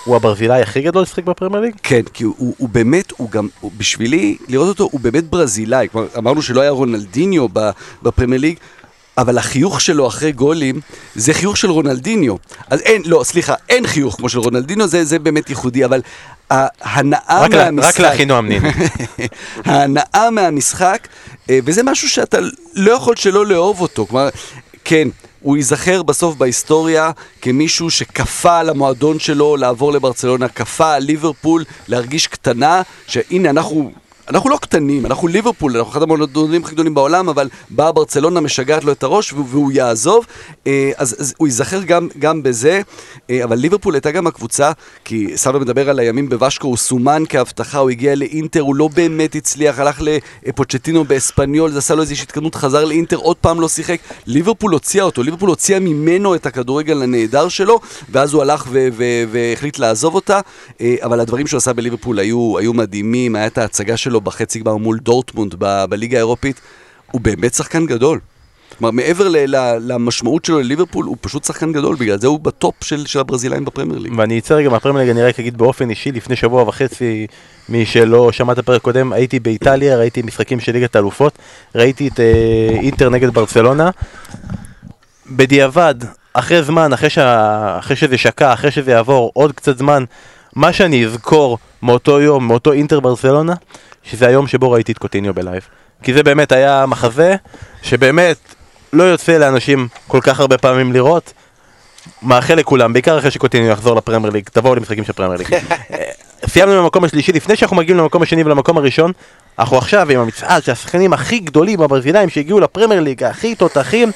[0.06, 1.74] הוא הברזילאי הכי גדול לשחק בפרמייר ליג?
[1.84, 5.88] כן, כי הוא, הוא, הוא באמת, הוא גם, הוא, בשבילי, לראות אותו, הוא באמת ברזילאי.
[5.92, 7.48] כלומר, אמרנו שלא היה רונלדיניו
[8.04, 8.58] בפרמייר ליג,
[9.18, 10.80] אבל החיוך שלו אחרי גולים,
[11.16, 12.36] זה חיוך של רונלדיניו.
[12.70, 16.02] אז אין, לא, סליחה, אין חיוך כמו של רונלדיניו, זה, זה באמת ייחודי, אבל
[16.50, 18.00] ההנאה רק מהמשחק...
[18.00, 18.70] רק לאחינועם ניני.
[19.66, 21.08] ההנאה מהמשחק,
[21.50, 22.38] אה, וזה משהו שאתה
[22.74, 24.06] לא יכול שלא לאהוב אותו.
[24.06, 24.30] כלומר,
[24.84, 25.08] כן,
[25.44, 32.28] הוא ייזכר בסוף בהיסטוריה כמישהו שכפה על המועדון שלו לעבור לברצלונה, כפה על ליברפול להרגיש
[32.28, 33.92] קטנה, שהנה אנחנו
[34.30, 38.84] אנחנו לא קטנים, אנחנו ליברפול, אנחנו אחד המועדונים הכי גדולים בעולם, אבל באה ברצלונה, משגעת
[38.84, 40.26] לו את הראש והוא יעזוב,
[40.68, 42.82] אה, אז, אז הוא ייזכר גם, גם בזה,
[43.30, 44.72] אה, אבל ליברפול הייתה גם הקבוצה,
[45.06, 49.36] כי סבא מדבר על הימים בוושקו, הוא סומן כהבטחה, הוא הגיע לאינטר, הוא לא באמת
[49.36, 50.02] הצליח, הלך
[50.48, 55.06] לפוצ'טינו באספניול, זה עשה לו איזושהי התקדמות, חזר לאינטר, עוד פעם לא שיחק, ליברפול הוציאה
[55.06, 58.68] אותו, ליברפול הוציאה ממנו את הכדורגל הנהדר שלו, ואז הוא הלך
[59.32, 60.40] והחליט לעזוב אותה,
[60.82, 64.78] אה, אבל הדברים שהוא עשה בליברפול היו, היו מדהימים, היה את ההצגה שלו בחצי גמר
[64.78, 66.62] מול דורטמונד ב- בליגה האירופית,
[67.12, 68.20] הוא באמת שחקן גדול.
[68.78, 72.76] כלומר, מעבר ל- ל- למשמעות שלו לליברפול, הוא פשוט שחקן גדול, בגלל זה הוא בטופ
[72.84, 74.14] של, של הברזילאים בפרמייר ליג.
[74.18, 77.28] ואני אצא רגע מהפרמייר ליג, אני רק אגיד באופן אישי, לפני שבוע וחצי,
[77.70, 81.38] מי שלא שמע את הפרק קודם, הייתי באיטליה, ראיתי משחקים של ליגת האלופות,
[81.76, 83.90] ראיתי את אה, אינטר נגד ברצלונה.
[85.32, 85.96] בדיעבד,
[86.34, 87.80] אחרי זמן, אחרי, שה...
[87.80, 90.04] אחרי שזה שקע, אחרי שזה יעבור עוד קצת זמן,
[90.56, 93.54] מה שאני אזכור מאותו יום, מאותו אינטר ברצלונה,
[94.04, 95.68] שזה היום שבו ראיתי את קוטיניו ב-live.
[96.04, 97.36] כי זה באמת היה מחזה
[97.82, 98.38] שבאמת
[98.94, 101.34] לא יוצא לאנשים כל כך הרבה פעמים לראות.
[102.22, 105.54] מאחל לכולם, בעיקר אחרי שקוטיניו יחזור לפרמייר ליג, תבואו למשחקים של פרמייר ליג.
[105.54, 106.06] אה,
[106.52, 109.12] סיימנו במקום השלישי, לפני שאנחנו מגיעים למקום השני ולמקום הראשון,
[109.60, 114.12] אנחנו עכשיו עם המצעד של השחקנים הכי גדולים הברזילאים שהגיעו לפרמייר ליג, הכי תותחים,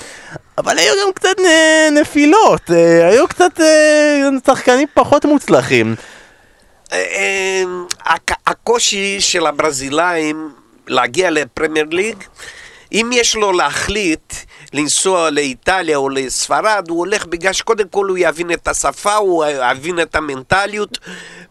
[0.57, 5.95] אבל היו גם קצת נ- נפילות, אה, היו קצת אה, שחקנים פחות מוצלחים.
[8.05, 10.51] הק- הקושי של הברזילאים
[10.87, 12.15] להגיע לפרמייר ליג,
[12.91, 14.33] אם יש לו להחליט
[14.73, 19.99] לנסוע לאיטליה או לספרד, הוא הולך בגלל שקודם כל הוא יבין את השפה, הוא יבין
[20.01, 20.97] את המנטליות.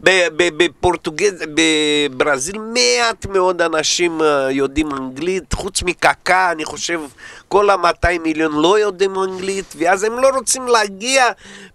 [0.01, 1.43] בפורטוגז...
[1.53, 7.01] בברזיל מעט מאוד אנשים אה, יודעים אנגלית, חוץ מקקה, אני חושב
[7.47, 11.25] כל ה-200 מיליון לא יודעים אנגלית, ואז הם לא רוצים להגיע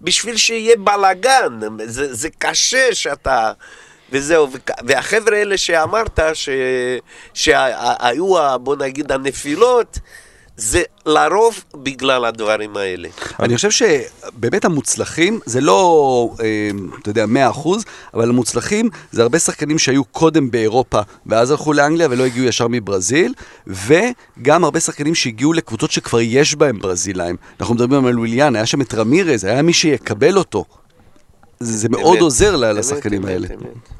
[0.01, 1.59] בשביל שיהיה בלאגן.
[1.85, 3.53] זה, זה קשה שאתה...
[4.13, 4.49] וזהו,
[4.87, 6.21] והחבר'ה האלה שאמרת.
[7.35, 9.99] שהיו, בוא נגיד, הנפילות,
[10.57, 13.09] זה לרוב בגלל הדברים האלה.
[13.41, 16.71] אני חושב שבאמת המוצלחים, זה לא, אה,
[17.03, 17.85] אתה יודע, 100%,
[18.15, 23.35] אבל המוצלחים זה הרבה שחקנים שהיו קודם באירופה, ואז הלכו לאנגליה ולא הגיעו ישר מברזיל,
[23.67, 27.37] וגם הרבה שחקנים שהגיעו לקבוצות שכבר יש בהם ברזילאים.
[27.61, 30.65] אנחנו מדברים על וויליאן, היה שם את רמירז, היה מי שיקבל אותו.
[31.65, 33.49] זה, זה מאוד עוזר לשחקנים האלה.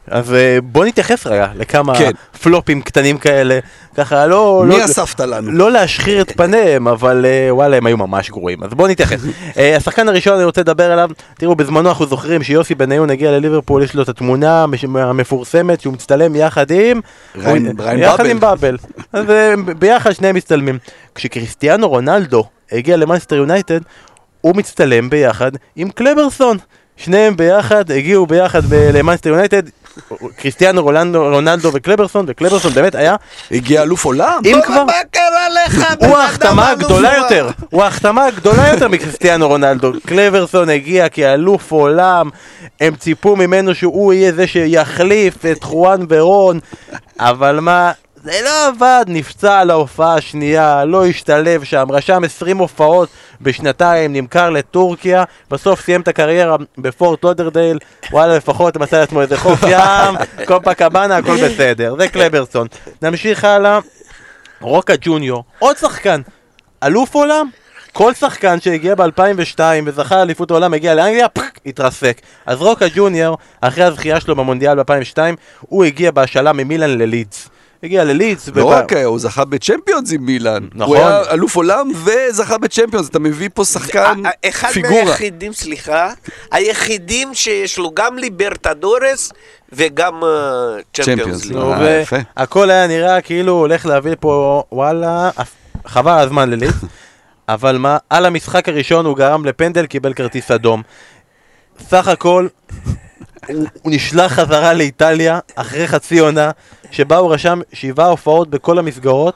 [0.07, 2.11] אז אה, בוא נתייחס רגע לכמה כן.
[2.43, 3.59] פלופים קטנים כאלה,
[3.97, 4.65] ככה לא...
[4.69, 5.51] מי לא, אספת לנו?
[5.53, 8.63] לא להשחיר את פניהם, אבל אה, וואלה, הם היו ממש גרועים.
[8.65, 9.21] אז בואו נתייחס.
[9.59, 13.83] אה, השחקן הראשון אני רוצה לדבר עליו, תראו, בזמנו אנחנו זוכרים שיוסי בניון הגיע לליברפול,
[13.83, 17.01] יש לו את התמונה המפורסמת שהוא מצטלם יחד עם...
[17.37, 18.27] ריין- הוא- ריין יחד.
[18.27, 18.77] עם באבל.
[19.13, 19.25] אז
[19.79, 20.79] ביחד שניהם מצטלמים.
[21.15, 23.81] כשקריסטיאנו רונלדו הגיע למאנסטר יונייטד,
[24.41, 26.59] הוא מצטלם ביחד עם קלברסון.
[26.97, 29.63] שניהם ביחד, הגיעו ביחד למאנסטר יונייטד,
[30.37, 33.17] קריסטיאנו רולנדו, רונלדו וקלברסון, וקלברסון באמת היה,
[33.51, 34.41] הגיע אלוף עולם?
[34.45, 35.85] אם כבר, מה קרה לך?
[35.99, 37.17] הוא ההחתמה הגדולה.
[37.17, 39.93] יותר, הוא ההחתמה הגדולה יותר מקריסטיאנו רונלדו.
[40.07, 42.31] קלברסון הגיע כאלוף עולם,
[42.81, 46.61] הם ציפו ממנו שהוא יהיה זה שיחליף את חואן ורון,
[47.19, 47.93] אבל מה,
[48.25, 53.09] זה לא עבד, נפצע על ההופעה השנייה, לא השתלב שם, רשם 20 הופעות
[53.41, 57.79] בשנתיים, נמכר לטורקיה, בסוף סיים את הקריירה בפורט לודרדייל,
[58.13, 60.15] וואלה לפחות מצא לעצמו איזה חוף ים,
[60.47, 62.67] קופה קבאנה, הכל בסדר, זה קלברסון.
[63.03, 63.79] נמשיך הלאה.
[64.61, 66.21] רוקה ג'וניור, עוד שחקן,
[66.83, 67.49] אלוף עולם,
[67.93, 72.21] כל שחקן שהגיע ב-2002 וזכה אליפות העולם הגיע לאנגליה, fuck, התרסק.
[72.47, 75.19] אז רוקה ג'וניור, אחרי הזכייה שלו במונדיאל ב-2002,
[75.61, 77.49] הוא הגיע בהשאלה ממילאן ללידס.
[77.83, 80.67] הגיע ללידס, לא וב- רק, הוא זכה בצ'מפיונס עם מילאן.
[80.75, 80.97] נכון.
[80.97, 85.05] הוא היה אלוף עולם וזכה בצ'מפיונס, אתה מביא פה שחקן ה- אחד פיגורה.
[85.05, 86.13] מהיחידים, סליחה,
[86.53, 89.33] היחידים שיש לו גם ליברטדורס
[89.73, 90.21] וגם
[90.93, 92.03] צ'מפיונס אה.
[92.37, 95.31] והכל היה נראה כאילו הולך להביא פה, וואלה,
[95.87, 96.75] חבל הזמן ללידס.
[97.49, 100.83] אבל מה, על המשחק הראשון הוא גרם לפנדל, קיבל כרטיס אדום.
[101.89, 102.47] סך הכל,
[103.49, 103.59] הוא
[103.93, 106.51] נשלח חזרה לאיטליה אחרי חצי עונה,
[106.93, 109.35] שבה הוא רשם שבעה הופעות בכל המסגרות,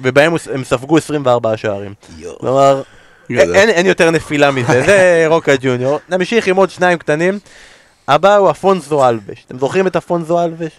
[0.00, 1.94] ובהם הם ספגו 24 שערים.
[2.40, 2.82] כלומר.
[3.30, 6.00] אין, אין יותר נפילה מזה, זה רוקה ג'וניור.
[6.08, 7.38] נמשיך עם עוד שניים קטנים.
[8.08, 9.44] הבא הוא אפונזו אלבש.
[9.46, 10.70] אתם זוכרים את אפונזו אלבש?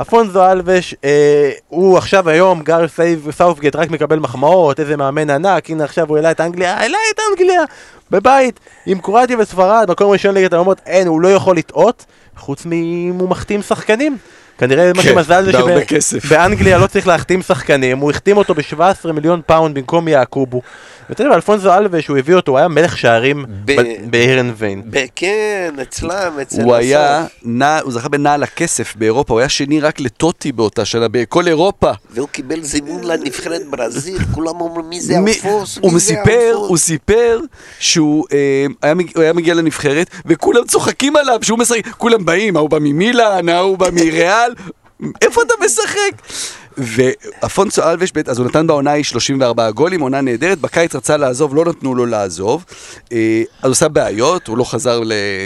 [0.00, 5.70] אפונזו אלבש, אה, הוא עכשיו היום, גר סייב סאופגט רק מקבל מחמאות, איזה מאמן ענק,
[5.70, 7.62] הנה עכשיו הוא העלה את אנגליה, העלה את אנגליה,
[8.10, 12.04] בבית, עם קרואטיה וספרד, מקום ראשון ליגת האומות, אין, הוא לא יכול לטעות,
[12.36, 12.70] חוץ מ...
[13.20, 14.18] הוא מחתים שחקנים.
[14.58, 15.52] כנראה מה כן, שמזל זה.
[16.00, 20.62] שבאנגליה לא צריך להחתים שחקנים, הוא החתים אותו ב-17 מיליון פאונד במקום יעקובו.
[21.08, 24.82] ואתה יודע, אלפונזו אלווה, שהוא הביא אותו, הוא היה מלך שערים ב- בהרן ויין.
[25.16, 27.84] כן, אצלם, אצל הוא היה, הסוף.
[27.84, 31.90] הוא זכה בנעל הכסף באירופה, הוא היה שני רק לטוטי באותה שנה, בכל אירופה.
[32.10, 36.52] והוא קיבל זימון לנבחרת ברזיל, כולם אומרים מי זה אלפוס, הוא סיפר.
[36.54, 37.40] הוא סיפר
[37.78, 43.48] שהוא אה, היה מגיע לנבחרת, וכולם צוחקים עליו שהוא משחק, כולם באים, ההוא בא ממילאן,
[43.48, 44.54] ההוא בא מריאל,
[45.22, 46.22] איפה אתה משחק?
[46.78, 51.64] ואפונסו אלבש, אז הוא נתן בעונה ההיא 34 גולים, עונה נהדרת, בקיץ רצה לעזוב, לא
[51.64, 52.64] נתנו לו לעזוב,
[53.12, 55.00] אה, אז הוא עשה בעיות, הוא לא חזר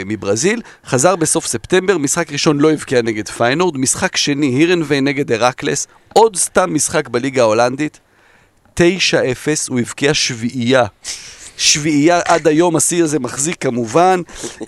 [0.06, 5.86] מברזיל, חזר בסוף ספטמבר, משחק ראשון לא הבקיע נגד פיינורד, משחק שני הירנווי נגד הרקלס,
[6.12, 8.00] עוד סתם משחק בליגה ההולנדית,
[8.80, 8.80] 9-0,
[9.68, 10.84] הוא הבקיע שביעייה.
[11.58, 14.20] שביעייה עד היום, השיא הזה מחזיק כמובן,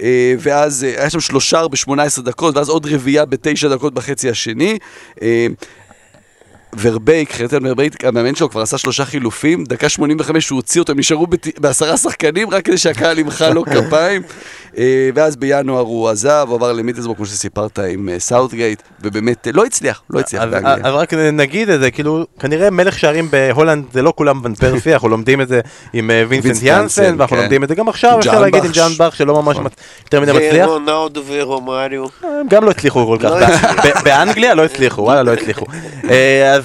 [0.02, 4.78] אה, ואז אה, היה שם שלושה ב-18 דקות, ואז עוד רביעייה בתשע דקות בחצי השני.
[6.78, 11.26] ורבייק, חרטן ורבייק, המאמן שלו כבר עשה שלושה חילופים, דקה 85 הוא הוציא אותם, נשארו
[11.26, 14.22] בת- בעשרה שחקנים רק כדי שהקהל ימחא לו כפיים.
[14.78, 19.52] אה, ואז בינואר הוא עזב, הוא עבר למידלסברו, כמו שסיפרת, עם אה, סאותגייט, ובאמת אה,
[19.52, 20.74] לא הצליח, לא הצליח באנגליה.
[20.84, 24.92] אז רק נגיד את זה, כאילו, כנראה מלך שערים בהולנד זה לא כולם ון פרסי,
[24.92, 25.60] אנחנו לומדים את זה
[25.92, 27.42] עם וינסנט יאנסן, ואנחנו כן.
[27.42, 28.70] לומדים את זה גם עכשיו, אפשר להגיד עם.
[28.72, 29.66] ג'האנבחש שלא ממש נכון.
[30.04, 30.68] יותר מדי מצליח.
[30.68, 32.04] ורונאודו ורומריו.
[32.22, 35.66] הם גם לא הצליחו כל כך, לא באנגליה לא הצליחו, וואלה לא הצליחו.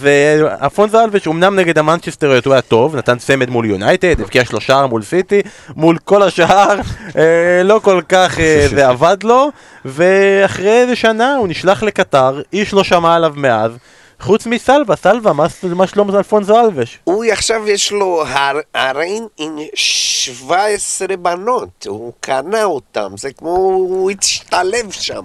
[0.03, 4.21] אה, אז אה, אפונזו אלווש אמנם נגד המנצ'סטריות הוא היה טוב, נתן צמד מול יונייטד,
[4.21, 5.41] הבקיע שלושה מול סיטי,
[5.75, 6.79] מול כל השאר
[7.17, 9.49] אה, לא כל כך אה, זה עבד לו,
[9.85, 13.71] ואחרי איזה שנה הוא נשלח לקטר, איש לא שמע עליו מאז.
[14.19, 16.99] חוץ מסלווה, סלווה, מה- שלום אלפונזו אלווש?
[17.03, 24.11] הוא עכשיו יש לו הר- הריין עם 17 בנות, הוא קנה אותם, זה כמו הוא
[24.11, 25.21] הצטלב שם.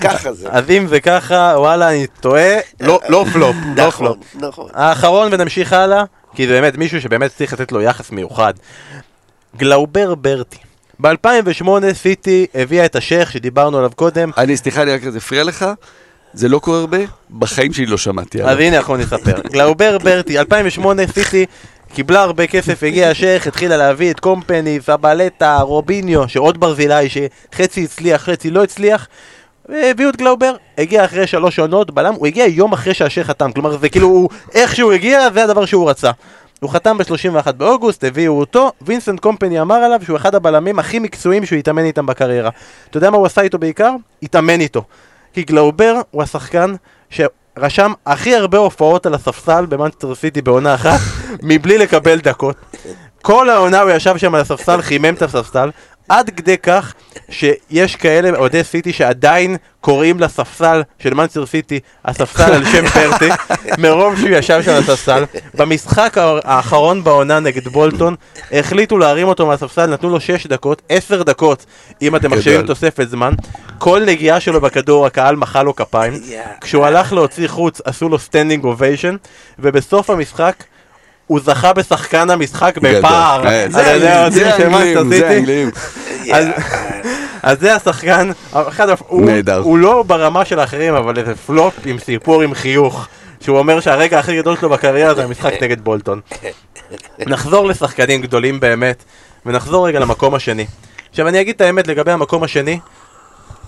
[0.00, 0.48] ככה זה.
[0.50, 4.18] אז אם זה ככה, וואלה, אני טועה, לא לא פלופ, לא נכון, פלופ.
[4.34, 4.70] נכון.
[4.74, 8.54] האחרון ונמשיך הלאה, כי זה באמת מישהו שבאמת צריך לתת לו יחס מיוחד.
[9.56, 10.58] גלאובר ברטי.
[11.00, 15.66] ב-2008 סיטי הביאה את השייח שדיברנו עליו קודם, אני, סליחה, אני רק אפריע לך,
[16.34, 16.98] זה לא קורה הרבה,
[17.38, 18.60] בחיים שלי לא שמעתי אז עליו.
[18.60, 19.40] הנה אנחנו נספר.
[19.52, 21.46] גלאובר ברטי, 2008 סיטי
[21.94, 28.22] קיבלה הרבה כסף, הגיע השייח, התחילה להביא את קומפני, סבלטה, רוביניו, שעוד ברזילאי שחצי הצליח,
[28.22, 29.08] חצי לא הצליח.
[29.70, 33.76] והביאו את גלאובר, הגיע אחרי שלוש עונות, בלם, הוא הגיע יום אחרי שהשייח חתם, כלומר
[33.78, 36.10] זה כאילו, הוא, איך שהוא הגיע, זה הדבר שהוא רצה.
[36.60, 41.46] הוא חתם ב-31 באוגוסט, הביאו אותו, וינסנט קומפני אמר עליו שהוא אחד הבלמים הכי מקצועיים
[41.46, 42.50] שהוא התאמן איתם בקריירה.
[42.90, 43.94] אתה יודע מה הוא עשה איתו בעיקר?
[44.22, 44.84] התאמן איתו.
[45.32, 46.74] כי גלאובר הוא השחקן
[47.10, 51.00] שרשם הכי הרבה הופעות על הספסל במנצ'סטר סיטי בעונה אחת,
[51.42, 52.56] מבלי לקבל דקות.
[53.22, 55.70] כל העונה הוא ישב שם על הספסל, חימם את הספסל,
[56.10, 56.94] עד כדי כך
[57.28, 63.28] שיש כאלה אוהדי סיטי שעדיין קוראים לספסל של מנצ'סטר סיטי הספסל על שם ברטי,
[63.82, 65.24] מרוב שהוא ישב שם על הספסל.
[65.54, 68.14] במשחק הא- האחרון בעונה נגד בולטון,
[68.52, 71.66] החליטו להרים אותו מהספסל, נתנו לו 6 דקות, 10 דקות,
[72.02, 72.66] אם אתם מחשבים.
[72.66, 73.32] תוספת זמן.
[73.78, 76.12] כל נגיעה שלו בכדור, הקהל מחא לו כפיים.
[76.60, 79.16] כשהוא הלך להוציא חוץ, עשו לו standing ovation,
[79.58, 80.54] ובסוף המשחק...
[81.30, 83.46] הוא זכה בשחקן המשחק בפער.
[83.46, 86.36] אה, זה האנגלים, זה.
[87.42, 88.30] אז- זה השחקן,
[89.26, 89.58] נהדר.
[89.58, 93.06] הוא לא ברמה של האחרים, אבל איזה פלופ עם סיפור עם חיוך,
[93.40, 96.20] שהוא אומר שהרגע הכי גדול שלו בקריירה זה המשחק נגד בולטון.
[97.26, 99.04] נחזור לשחקנים גדולים באמת,
[99.46, 100.66] ונחזור רגע למקום השני.
[101.10, 102.78] עכשיו אני אגיד את האמת לגבי המקום השני,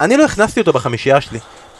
[0.01, 1.39] אני לא הכנסתי אותו בחמישייה שלי.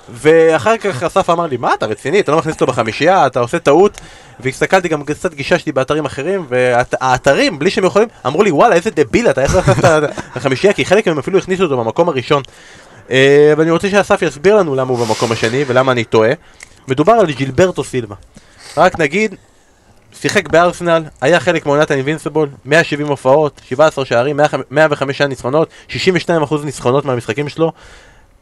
[0.09, 3.59] ואחר כך אסף אמר לי, מה אתה רציני, אתה לא מכניס אותו בחמישייה, אתה עושה
[3.59, 4.01] טעות
[4.41, 9.31] והסתכלתי גם קצת גיששתי באתרים אחרים והאתרים, בלי שהם יכולים, אמרו לי וואלה איזה דביל
[9.31, 12.43] אתה, איך לא הכנסת לחמישייה, כי חלק מהם אפילו הכניסו אותו במקום הראשון.
[13.11, 16.33] אה, ואני רוצה שאסף יסביר לנו למה הוא במקום השני ולמה אני טועה.
[16.89, 18.15] מדובר על ג'ילברטו סילבה.
[18.77, 19.35] רק נגיד,
[20.21, 24.41] שיחק בארסנל, היה חלק מעונת האינבינסיבול, 170 הופעות, 17 שערים,
[24.71, 25.93] 105 ניצחונות, 62%
[26.65, 27.73] ניצחונות מהמשחקים שלו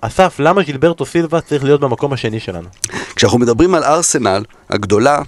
[0.01, 2.69] אסף, למה ג'ילברטו סילבה צריך להיות במקום השני שלנו?
[3.17, 5.23] כשאנחנו מדברים על ארסנל הגדולה,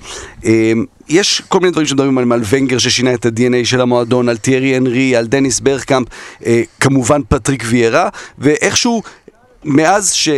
[0.44, 0.72] אה,
[1.08, 4.76] יש כל מיני דברים שמדברים עליהם, על ונגר ששינה את ה-DNA של המועדון, על טיירי
[4.76, 6.08] הנרי, על דניס ברקאמפ,
[6.46, 8.08] אה, כמובן פטריק ויירה,
[8.38, 9.02] ואיכשהו
[9.64, 10.28] מאז, ש...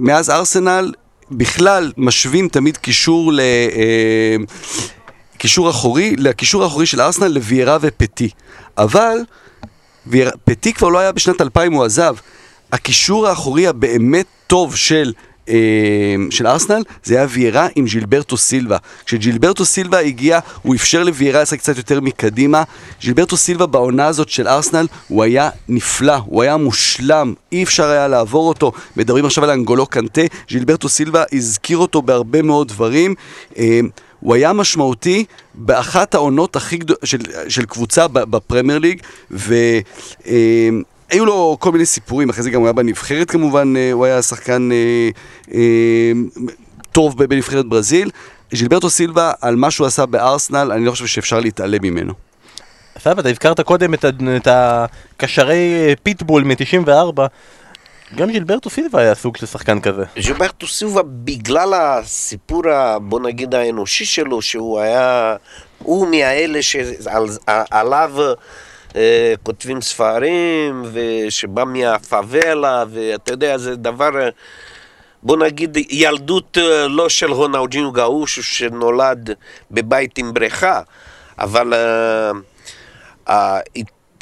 [0.00, 0.92] מאז ארסנל
[1.30, 3.40] בכלל משווים תמיד קישור ל...
[3.40, 4.36] אה,
[5.38, 8.30] קישור אחורי, לקישור האחורי של ארסנל לוויירה ופטי.
[8.78, 9.16] אבל
[10.06, 12.14] ויירה- פטי כבר לא היה בשנת 2000, הוא עזב.
[12.72, 15.12] הקישור האחורי הבאמת טוב של
[15.48, 18.76] אה, של ארסנל, זה היה ויירה עם ג'ילברטו סילבה.
[19.04, 22.62] כשג'ילברטו סילבה הגיע, הוא אפשר לוויירה לשחק קצת יותר מקדימה.
[23.00, 28.08] ג'ילברטו סילבה בעונה הזאת של ארסנל, הוא היה נפלא, הוא היה מושלם, אי אפשר היה
[28.08, 28.72] לעבור אותו.
[28.96, 33.14] מדברים עכשיו על אנגולו קנטה, ג'ילברטו סילבה הזכיר אותו בהרבה מאוד דברים.
[33.58, 33.80] אה,
[34.20, 35.24] הוא היה משמעותי
[35.54, 39.02] באחת העונות הכי גדולות של, של קבוצה בפרמייר ליג,
[41.10, 44.22] והיו לו כל מיני סיפורים, אחרי זה גם הוא היה בנבחרת כמובן, אה, הוא היה
[44.22, 45.08] שחקן אה,
[45.54, 46.12] אה,
[46.92, 48.10] טוב בנבחרת ברזיל.
[48.52, 52.12] ז'ילברטו סילבה, על מה שהוא עשה בארסנל, אני לא חושב שאפשר להתעלם ממנו.
[52.98, 54.04] סבא, אתה הזכרת קודם את,
[54.36, 57.20] את הקשרי פיטבול מ-94.
[58.16, 60.04] גם ז'ילברטו סילבה היה סוג של שחקן כזה.
[60.18, 62.62] ז'ילברטו סילבה, בגלל הסיפור,
[63.00, 65.36] בוא נגיד, האנושי שלו, שהוא היה...
[65.78, 68.32] הוא מהאלה שעליו אה,
[69.42, 74.10] כותבים ספרים, ושבא מהפאבלה, ואתה יודע, זה דבר...
[75.22, 79.30] בוא נגיד, ילדות אה, לא של רונאוג'ינו גאוש שנולד
[79.70, 80.80] בבית עם בריכה,
[81.38, 81.74] אבל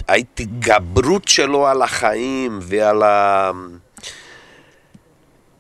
[0.09, 3.51] ההתגברות שלו על החיים ועל ה...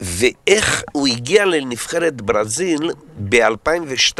[0.01, 2.91] ואיך הוא הגיע לנבחרת ברזיל
[3.29, 4.19] ב-2002,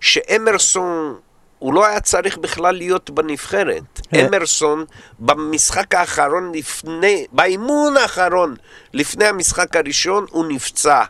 [0.00, 1.14] שאמרסון,
[1.62, 4.00] הוא לא היה צריך בכלל להיות בנבחרת.
[4.14, 4.26] אה.
[4.26, 4.84] אמרסון,
[5.18, 8.54] במשחק האחרון לפני, באימון האחרון,
[8.94, 11.02] לפני המשחק הראשון, הוא נפצע.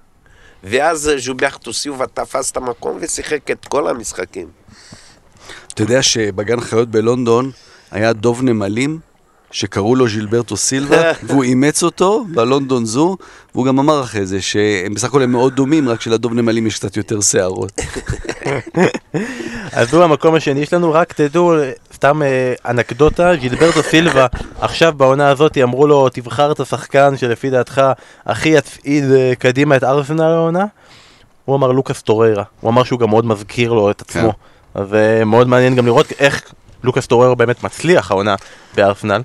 [0.64, 4.48] ואז ז'וביאכטו סיובה תפס את המקום ושיחק את כל המשחקים.
[5.74, 7.50] אתה יודע שבגן חיות בלונדון
[7.90, 8.98] היה דוב נמלים
[9.52, 13.16] שקראו לו ז'ילברטו סילבה, והוא אימץ אותו בלונדון זו,
[13.54, 16.78] והוא גם אמר אחרי זה שהם בסך הכל הם מאוד דומים, רק שלדוב נמלים יש
[16.78, 17.72] קצת יותר שערות.
[19.72, 21.54] אז הוא המקום השני שלנו, רק תדעו,
[21.94, 24.26] סתם אה, אנקדוטה, ז'ילברטו סילבה,
[24.60, 27.82] עכשיו בעונה הזאת אמרו לו, תבחר את השחקן שלפי דעתך
[28.26, 30.64] הכי יצעיד אה, קדימה את ארסנל העונה.
[31.44, 34.32] הוא אמר לוקאס טוררה, הוא אמר שהוא גם מאוד מזכיר לו את עצמו.
[34.32, 34.36] כן.
[34.74, 36.42] אז אה, מאוד מעניין גם לראות איך
[36.84, 38.34] לוקאס טוררו באמת מצליח העונה
[38.74, 39.22] בארסנל.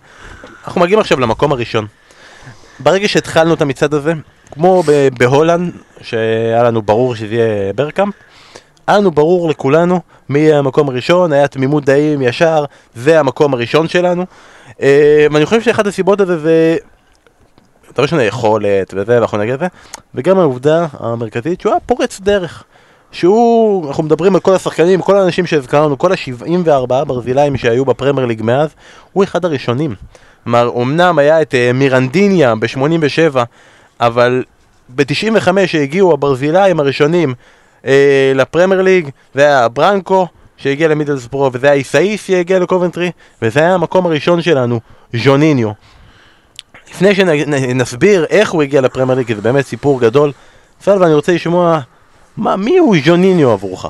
[0.65, 1.85] אנחנו מגיעים עכשיו למקום הראשון.
[2.79, 4.13] ברגע שהתחלנו את המצעד הזה,
[4.51, 4.83] כמו
[5.17, 8.13] בהולנד, שהיה לנו ברור שזה יהיה ברקאמפ,
[8.87, 12.65] היה לנו ברור לכולנו מי יהיה המקום הראשון, היה תמימות דעים ישר,
[12.95, 14.25] זה המקום הראשון שלנו.
[14.81, 16.77] אה, ואני חושב שאחת הסיבות הזה זה...
[17.93, 19.67] דבר ראשון היכולת וזה, ואנחנו נגיד זה,
[20.15, 22.63] וגם העובדה המרכזית שהוא היה פורץ דרך.
[23.11, 28.41] שהוא, אנחנו מדברים על כל השחקנים, כל האנשים שהזכרנו, כל ה-74 ברזילאים שהיו בפרמייר ליג
[28.41, 28.69] מאז,
[29.13, 29.95] הוא אחד הראשונים.
[30.43, 33.37] כלומר, אמנם היה את uh, מירנדיניה ב-87,
[33.99, 34.43] אבל
[34.95, 37.33] ב-95 שהגיעו הברזילאים הראשונים
[37.83, 37.87] uh,
[38.35, 44.05] לפרמייר ליג, זה היה ברנקו שהגיע למידלספרו, וזה היה איסאיס שהגיע לקובנטרי, וזה היה המקום
[44.05, 44.79] הראשון שלנו,
[45.13, 45.71] ז'וניניו.
[46.91, 50.31] לפני שנסביר איך הוא הגיע לפרמייר ליג, כי זה באמת סיפור גדול,
[50.81, 51.79] סלווה, אני רוצה לשמוע
[52.37, 53.85] מה, מי הוא ז'וניניו עבורך?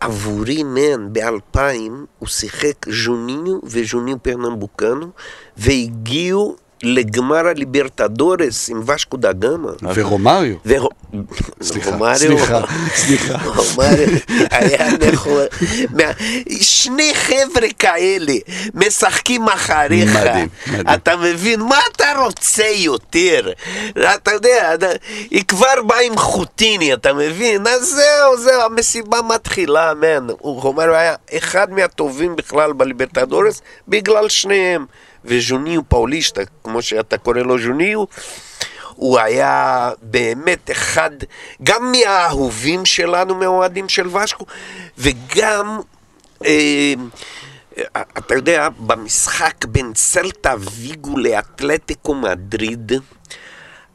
[0.00, 5.06] עבורי, מן, באלפיים הוא שיחק ז'וניניו וז'וניניו פרנמבוקנו
[5.56, 9.70] והגיעו לגמר הליברטדורס עם ושקו דה גמא.
[9.94, 10.56] ורומריו.
[11.62, 12.60] סליחה, סליחה,
[12.94, 13.34] סליחה.
[13.44, 14.08] רומריו
[14.50, 15.44] היה נכון.
[16.60, 18.32] שני חבר'ה כאלה
[18.74, 20.16] משחקים אחריך.
[20.16, 20.86] מדהים, מדהים.
[20.94, 21.60] אתה מבין?
[21.60, 23.52] מה אתה רוצה יותר?
[24.14, 24.74] אתה יודע,
[25.30, 27.66] היא כבר באה עם חוטיני, אתה מבין?
[27.66, 30.26] אז זהו, זהו, המסיבה מתחילה, מן.
[30.40, 34.86] רומריו היה אחד מהטובים בכלל בליברטדורס בגלל שניהם.
[35.24, 38.04] וז'וניו פאוליסטה, כמו שאתה קורא לו ז'וניו,
[38.94, 41.10] הוא היה באמת אחד,
[41.62, 44.44] גם מהאהובים שלנו, מהאוהדים של ושקו,
[44.98, 45.80] וגם,
[46.44, 46.94] אה,
[48.18, 52.92] אתה יודע, במשחק בין סלטה ויגו לאתלטיקו מדריד,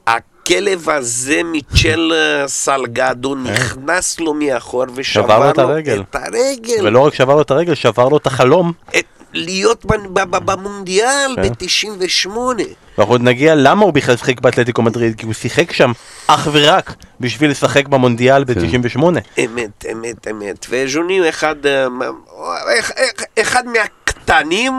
[0.08, 2.12] הכלב הזה מצ'ל
[2.48, 3.40] סלגדו אה?
[3.40, 6.04] נכנס לו מאחור ושבר לו את הרגל.
[6.10, 6.88] את הרגל.
[6.88, 8.72] ולא רק שבר לו את הרגל, שבר לו את החלום.
[8.90, 9.86] את להיות
[10.26, 11.42] במונדיאל כן.
[11.42, 12.38] ב-98.
[12.98, 15.92] ואנחנו עוד נגיע למה הוא בכלל שיחק באתלטיקו מדריד, כי הוא שיחק שם
[16.28, 19.04] אך ורק בשביל לשחק במונדיאל ב-98.
[19.46, 20.66] אמת, אמת, אמת.
[20.70, 21.88] וז'וני הוא אחד, אה,
[23.42, 24.74] אחד מהקטנים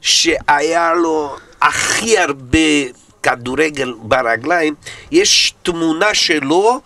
[0.00, 2.58] שהיה לו הכי הרבה
[3.22, 4.74] כדורגל ברגליים.
[5.10, 6.80] יש תמונה שלו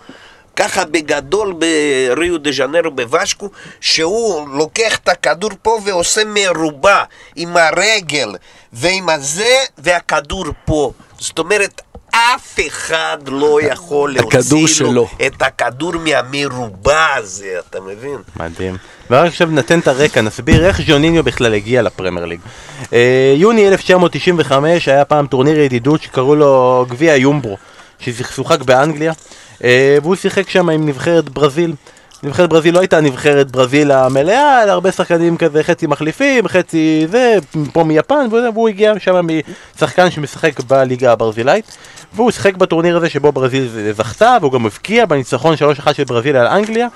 [0.56, 7.02] ככה בגדול בריו דה ז'נרו בוושקו, שהוא לוקח את הכדור פה ועושה מרובע
[7.36, 8.28] עם הרגל
[8.72, 10.92] ועם הזה, והכדור פה.
[11.18, 18.18] זאת אומרת, אף אחד לא יכול להוציא לו את הכדור מהמרובע הזה, אתה מבין?
[18.36, 18.76] מדהים.
[19.10, 22.40] ורק עכשיו נתן את הרקע, נסביר איך ז'וניניו בכלל הגיע לפרמייר ליג.
[22.92, 27.56] אה, יוני 1995 היה פעם טורניר ידידות שקראו לו גביע יומברו.
[27.98, 29.12] ששוחק באנגליה,
[29.64, 31.74] אה, והוא שיחק שם עם נבחרת ברזיל.
[32.22, 37.36] נבחרת ברזיל לא הייתה נבחרת ברזיל המלאה, אלא הרבה שחקנים כזה, חצי מחליפים, חצי זה,
[37.72, 39.26] פה מיפן, והוא הגיע שם
[39.74, 41.76] משחקן שמשחק בליגה הברזילאית,
[42.14, 45.54] והוא שיחק בטורניר הזה שבו ברזיל זכתה, והוא גם הבקיע בניצחון
[45.86, 46.88] 3-1 של ברזיל על אנגליה.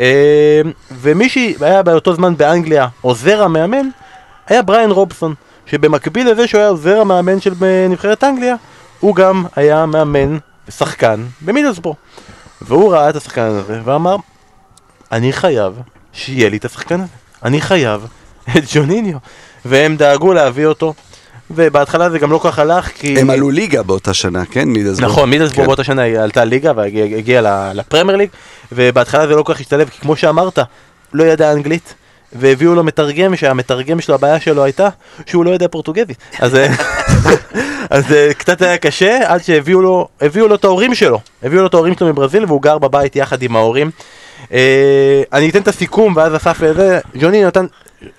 [0.00, 3.88] אה, ומי שהיה באותו זמן באנגליה עוזר המאמן,
[4.48, 5.34] היה בריאן רובסון,
[5.66, 7.52] שבמקביל לזה שהוא היה עוזר המאמן של
[7.88, 8.54] נבחרת אנגליה,
[9.02, 10.38] הוא גם היה מאמן
[10.68, 11.96] ושחקן במידלסבורו.
[12.62, 14.16] והוא ראה את השחקן הזה ואמר,
[15.12, 15.72] אני חייב
[16.12, 17.12] שיהיה לי את השחקן הזה.
[17.44, 18.06] אני חייב
[18.58, 19.18] את ג'וניניו.
[19.64, 20.94] והם דאגו להביא אותו.
[21.50, 23.20] ובהתחלה זה גם לא כך הלך, כי...
[23.20, 24.68] הם עלו ליגה באותה שנה, כן?
[24.68, 25.10] מידלסבורג.
[25.10, 25.66] נכון, מידלסבורג כן.
[25.66, 28.28] באותה שנה היא עלתה ליגה והגיעה לפרמייר ליג,
[28.72, 30.58] ובהתחלה זה לא כל כך השתלב, כי כמו שאמרת,
[31.12, 31.94] לא ידע אנגלית,
[32.32, 34.88] והביאו לו מתרגם, שהמתרגם שלו, הבעיה שלו הייתה
[35.26, 36.18] שהוא לא יודע פורטוגזית.
[36.38, 36.56] אז,
[37.92, 38.04] אז
[38.38, 41.20] קצת היה קשה, עד שהביאו לו, הביאו לו את ההורים שלו.
[41.42, 43.90] הביאו לו את ההורים שלו מברזיל, והוא גר בבית יחד עם ההורים.
[44.52, 47.66] אה, אני אתן את הסיכום, ואז אסף וזה, ג'וני נתן,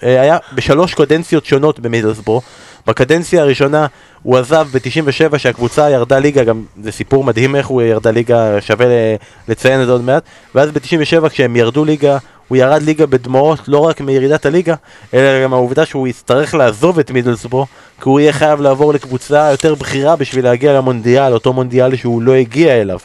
[0.04, 2.42] אה, היה בשלוש קודנציות שונות במידלסבורו.
[2.88, 3.86] בקדנציה הראשונה
[4.24, 8.86] הוא עזב ב-97 שהקבוצה ירדה ליגה, גם זה סיפור מדהים איך הוא ירדה ליגה, שווה
[9.48, 10.24] לציין את זה עוד מעט,
[10.56, 12.18] ואז ב-97 כשהם ירדו ליגה,
[12.48, 14.76] הוא ירד ליגה בדמעות לא רק מירידת הליגה,
[15.14, 17.66] אלא גם העובדה שהוא יצטרך לעזוב את מידלסבורו,
[18.02, 22.34] כי הוא יהיה חייב לעבור לקבוצה יותר בכירה בשביל להגיע למונדיאל, אותו מונדיאל שהוא לא
[22.34, 23.00] הגיע אליו.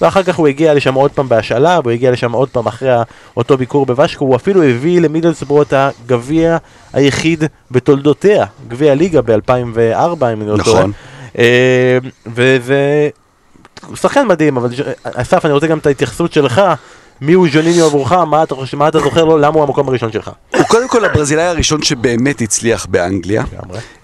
[0.00, 2.90] ואחר כך הוא הגיע לשם עוד פעם בהשאלה, והוא הגיע לשם עוד פעם אחרי
[3.36, 6.56] אותו ביקור בוושקו, הוא אפילו הביא למידלסבורו את הגביע
[6.92, 10.78] היחיד בתולדותיה, גביע ליגה ב-2004, אם אני לא טועה.
[10.78, 10.92] נכון.
[11.38, 13.08] אה, וזה
[13.94, 14.70] שחקן מדהים, אבל
[15.04, 16.62] אסף, אני רוצה גם את ההתייחסות שלך.
[17.20, 20.12] מי הוא ז'וניניו עבורך, מה אתה, חושב, מה אתה זוכר לו, למה הוא המקום הראשון
[20.12, 20.30] שלך?
[20.54, 23.44] הוא קודם כל הברזילאי הראשון שבאמת הצליח באנגליה.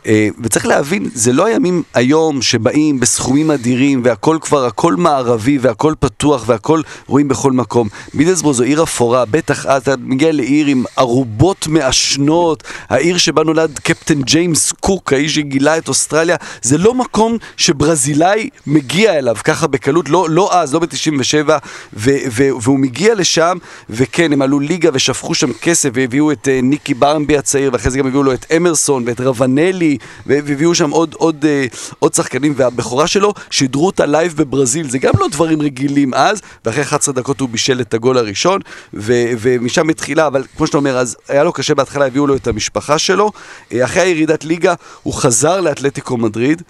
[0.06, 5.94] אה, וצריך להבין, זה לא הימים היום שבאים בסכומים אדירים והכל כבר, הכל מערבי והכל
[6.00, 7.88] פתוח והכל רואים בכל מקום.
[8.14, 14.22] מידלסבורג זו עיר אפורה, בטח אתה מגיע לעיר עם ערובות מעשנות, העיר שבה נולד קפטן
[14.22, 20.26] ג'יימס קוק, האיש שגילה את אוסטרליה, זה לא מקום שברזילאי מגיע אליו ככה בקלות, לא,
[20.30, 21.50] לא אז, לא ב-97,
[21.92, 23.58] והוא מגיע לשם,
[23.90, 27.98] וכן, הם עלו ליגה ושפכו שם כסף והביאו את אה, ניקי ברמבי הצעיר, ואחרי זה
[27.98, 29.98] גם הביאו לו את אמרסון ואת רבאנלי.
[30.26, 31.66] והביאו שם עוד, עוד, אה,
[31.98, 36.82] עוד שחקנים, והבכורה שלו שידרו אותה live בברזיל, זה גם לא דברים רגילים אז, ואחרי
[36.82, 38.60] 11 דקות הוא בישל את הגול הראשון,
[38.94, 42.46] ו, ומשם התחילה, אבל כמו שאתה אומר, אז היה לו קשה בהתחלה, הביאו לו את
[42.46, 43.32] המשפחה שלו,
[43.72, 46.62] אה, אחרי הירידת ליגה הוא חזר לאתלטיקו מדריד,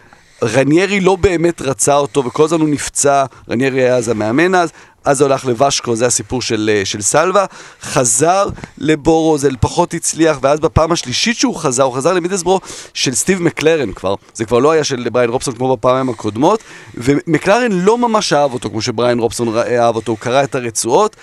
[0.42, 4.70] רניירי לא באמת רצה אותו, וכל הזמן הוא נפצע, רניירי היה אז המאמן אז,
[5.04, 7.44] אז זה הולך לוושקו, זה הסיפור של, אה, של סלווה,
[7.82, 8.48] חזר
[8.78, 12.60] לבורו, זה פחות הצליח, ואז בפעם השלישית שהוא חזר, הוא חזר למידסברו
[12.94, 16.60] של סטיב מקלרן כבר, זה כבר לא היה של בריין רובסון כמו בפעמים הקודמות,
[16.94, 21.16] ומקלרן לא ממש אהב אותו כמו שבריין רובסון אהב אותו, הוא קרא את הרצועות.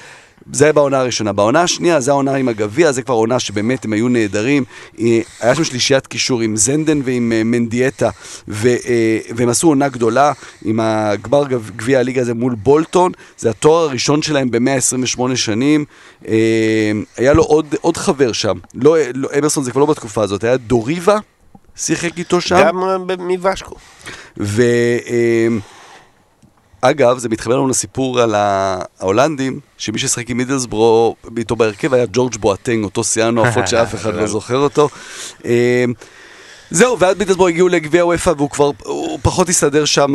[0.53, 1.33] זה בעונה הראשונה.
[1.33, 4.63] בעונה השנייה, זה העונה עם הגביע, זה כבר עונה שבאמת הם היו נהדרים.
[4.99, 8.09] אה, היה שם שלישיית קישור עם זנדן ועם אה, מנדיאטה,
[8.47, 10.31] ו, אה, והם עשו עונה גדולה
[10.65, 11.43] עם הגמר
[11.75, 13.11] גביע הליגה הזה מול בולטון.
[13.37, 15.85] זה התואר הראשון שלהם ב-128 שנים.
[17.17, 20.57] היה לו עוד, עוד חבר שם, לא, לא, אמרסון זה כבר לא בתקופה הזאת, היה
[20.57, 21.17] דוריבה,
[21.75, 22.55] שיחק איתו שם.
[22.63, 22.77] גם
[23.19, 23.75] מוושקו.
[24.39, 24.63] ו...
[26.82, 32.36] אגב, זה מתחבר לנו לסיפור על ההולנדים, שמי ששחק עם מידלסברו איתו בהרכב היה ג'ורג'
[32.38, 34.89] בואטנג, אותו שיאן נואפות שאף אחד לא זוכר אותו.
[35.45, 35.86] אה,
[36.71, 40.13] זהו, ועד מידלסבורג הגיעו לגביע וופא והוא כבר, הוא פחות הסתדר שם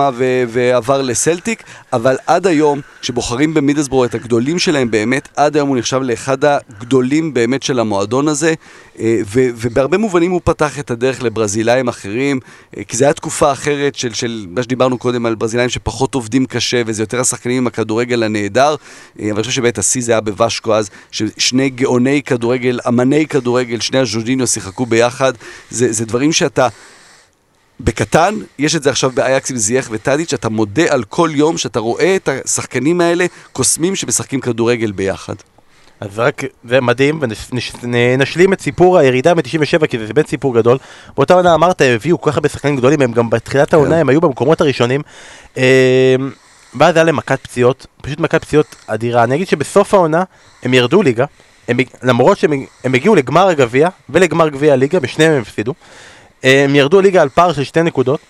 [0.48, 1.62] ועבר לסלטיק,
[1.92, 7.34] אבל עד היום, כשבוחרים במידלסבורג את הגדולים שלהם באמת, עד היום הוא נחשב לאחד הגדולים
[7.34, 8.54] באמת של המועדון הזה,
[9.01, 12.40] אה, ובהרבה מובנים הוא פתח את הדרך לברזילאים אחרים,
[12.76, 16.47] אה, כי זו הייתה תקופה אחרת של, של מה שדיברנו קודם על ברזילאים שפחות עובדים
[16.47, 18.74] קשה, וזה יותר השחקנים עם הכדורגל הנהדר,
[19.20, 23.80] אה, אבל אני חושב שבאמת השיא זה היה בוושקו אז, ששני גאוני כדורגל, אמני כדורגל,
[23.80, 25.32] שני הז'וז'יניו שיחקו ביחד,
[25.70, 26.32] זה, זה דברים.
[26.36, 26.68] שאתה...
[27.80, 31.80] בקטן, יש את זה עכשיו באייקס עם זייח וטאדיץ', אתה מודה על כל יום שאתה
[31.80, 35.34] רואה את השחקנים האלה קוסמים שמשחקים כדורגל ביחד.
[36.01, 37.20] אז רק, זה מדהים,
[37.82, 40.78] ונשלים את סיפור הירידה מ-97, כי זה באמת סיפור גדול.
[41.16, 44.01] באותה עונה אמרת, הביאו כל כך הרבה שחקנים גדולים, הם גם בתחילת העונה, כן.
[44.01, 45.03] הם היו במקומות הראשונים.
[45.57, 45.62] אמ,
[46.78, 49.24] ואז היה להם מכת פציעות, פשוט מכת פציעות אדירה.
[49.24, 50.24] אני אגיד שבסוף העונה,
[50.62, 51.24] הם ירדו ליגה,
[51.68, 55.74] הם, למרות שהם הגיעו לגמר הגביע ולגמר גביע הליגה, בשניהם הם הפסידו.
[56.42, 58.20] הם ירדו ליגה על פער של שתי נקודות,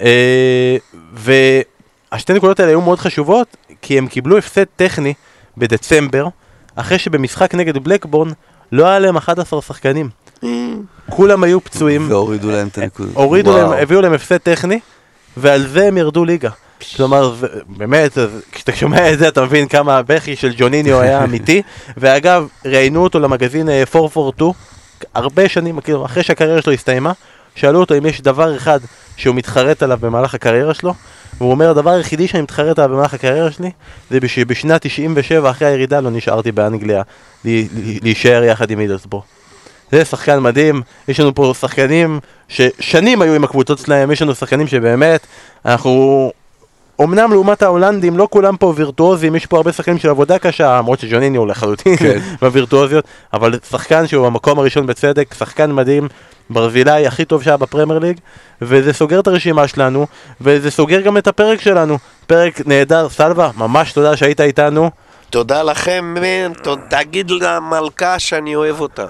[0.00, 0.76] אה,
[1.12, 5.14] והשתי נקודות האלה היו מאוד חשובות, כי הם קיבלו הפסד טכני
[5.56, 6.26] בדצמבר,
[6.76, 8.28] אחרי שבמשחק נגד בלקבורן
[8.72, 10.08] לא היה להם 11 שחקנים.
[11.10, 12.06] כולם היו פצועים.
[12.10, 13.16] והורידו להם את הנקודות.
[13.16, 14.80] הורידו להם, הביאו להם הפסד טכני,
[15.36, 16.50] ועל זה הם ירדו ליגה.
[16.96, 17.34] כלומר,
[17.66, 18.18] באמת,
[18.52, 21.62] כשאתה שומע את זה אתה מבין כמה הבכי של ג'וניניו היה אמיתי.
[21.96, 24.52] ואגב, ראיינו אותו למגזין אה, 442,
[25.14, 27.12] הרבה שנים, כאילו, אחרי שהקריירה שלו הסתיימה,
[27.54, 28.80] שאלו אותו אם יש דבר אחד
[29.20, 30.94] שהוא מתחרט עליו במהלך הקריירה שלו,
[31.38, 33.70] והוא אומר, הדבר היחידי שאני מתחרט עליו במהלך הקריירה שלי,
[34.10, 37.02] זה שבשנת 97, אחרי הירידה, לא נשארתי באנגליה
[37.44, 39.22] לי- לי- להישאר יחד עם מידלסבורו.
[39.92, 44.66] זה שחקן מדהים, יש לנו פה שחקנים ששנים היו עם הקבוצות שלהם, יש לנו שחקנים
[44.66, 45.26] שבאמת,
[45.64, 46.32] אנחנו...
[47.02, 51.00] אמנם לעומת ההולנדים לא כולם פה וירטואוזים, יש פה הרבה שחקנים של עבודה קשה, למרות
[51.00, 52.18] שג'וניני הוא לחלוטין כן.
[52.42, 56.08] בווירטואוזיות, אבל שחקן שהוא במקום הראשון בצדק, שחקן מדהים,
[56.50, 58.16] ברזילאי הכי טוב שהיה בפרמייר ליג,
[58.62, 60.06] וזה סוגר את הרשימה שלנו,
[60.40, 61.98] וזה סוגר גם את הפרק שלנו.
[62.26, 64.90] פרק נהדר, סלווה, ממש תודה שהיית איתנו.
[65.30, 66.14] תודה לכם,
[66.88, 69.06] תגיד למלכה שאני אוהב אותה.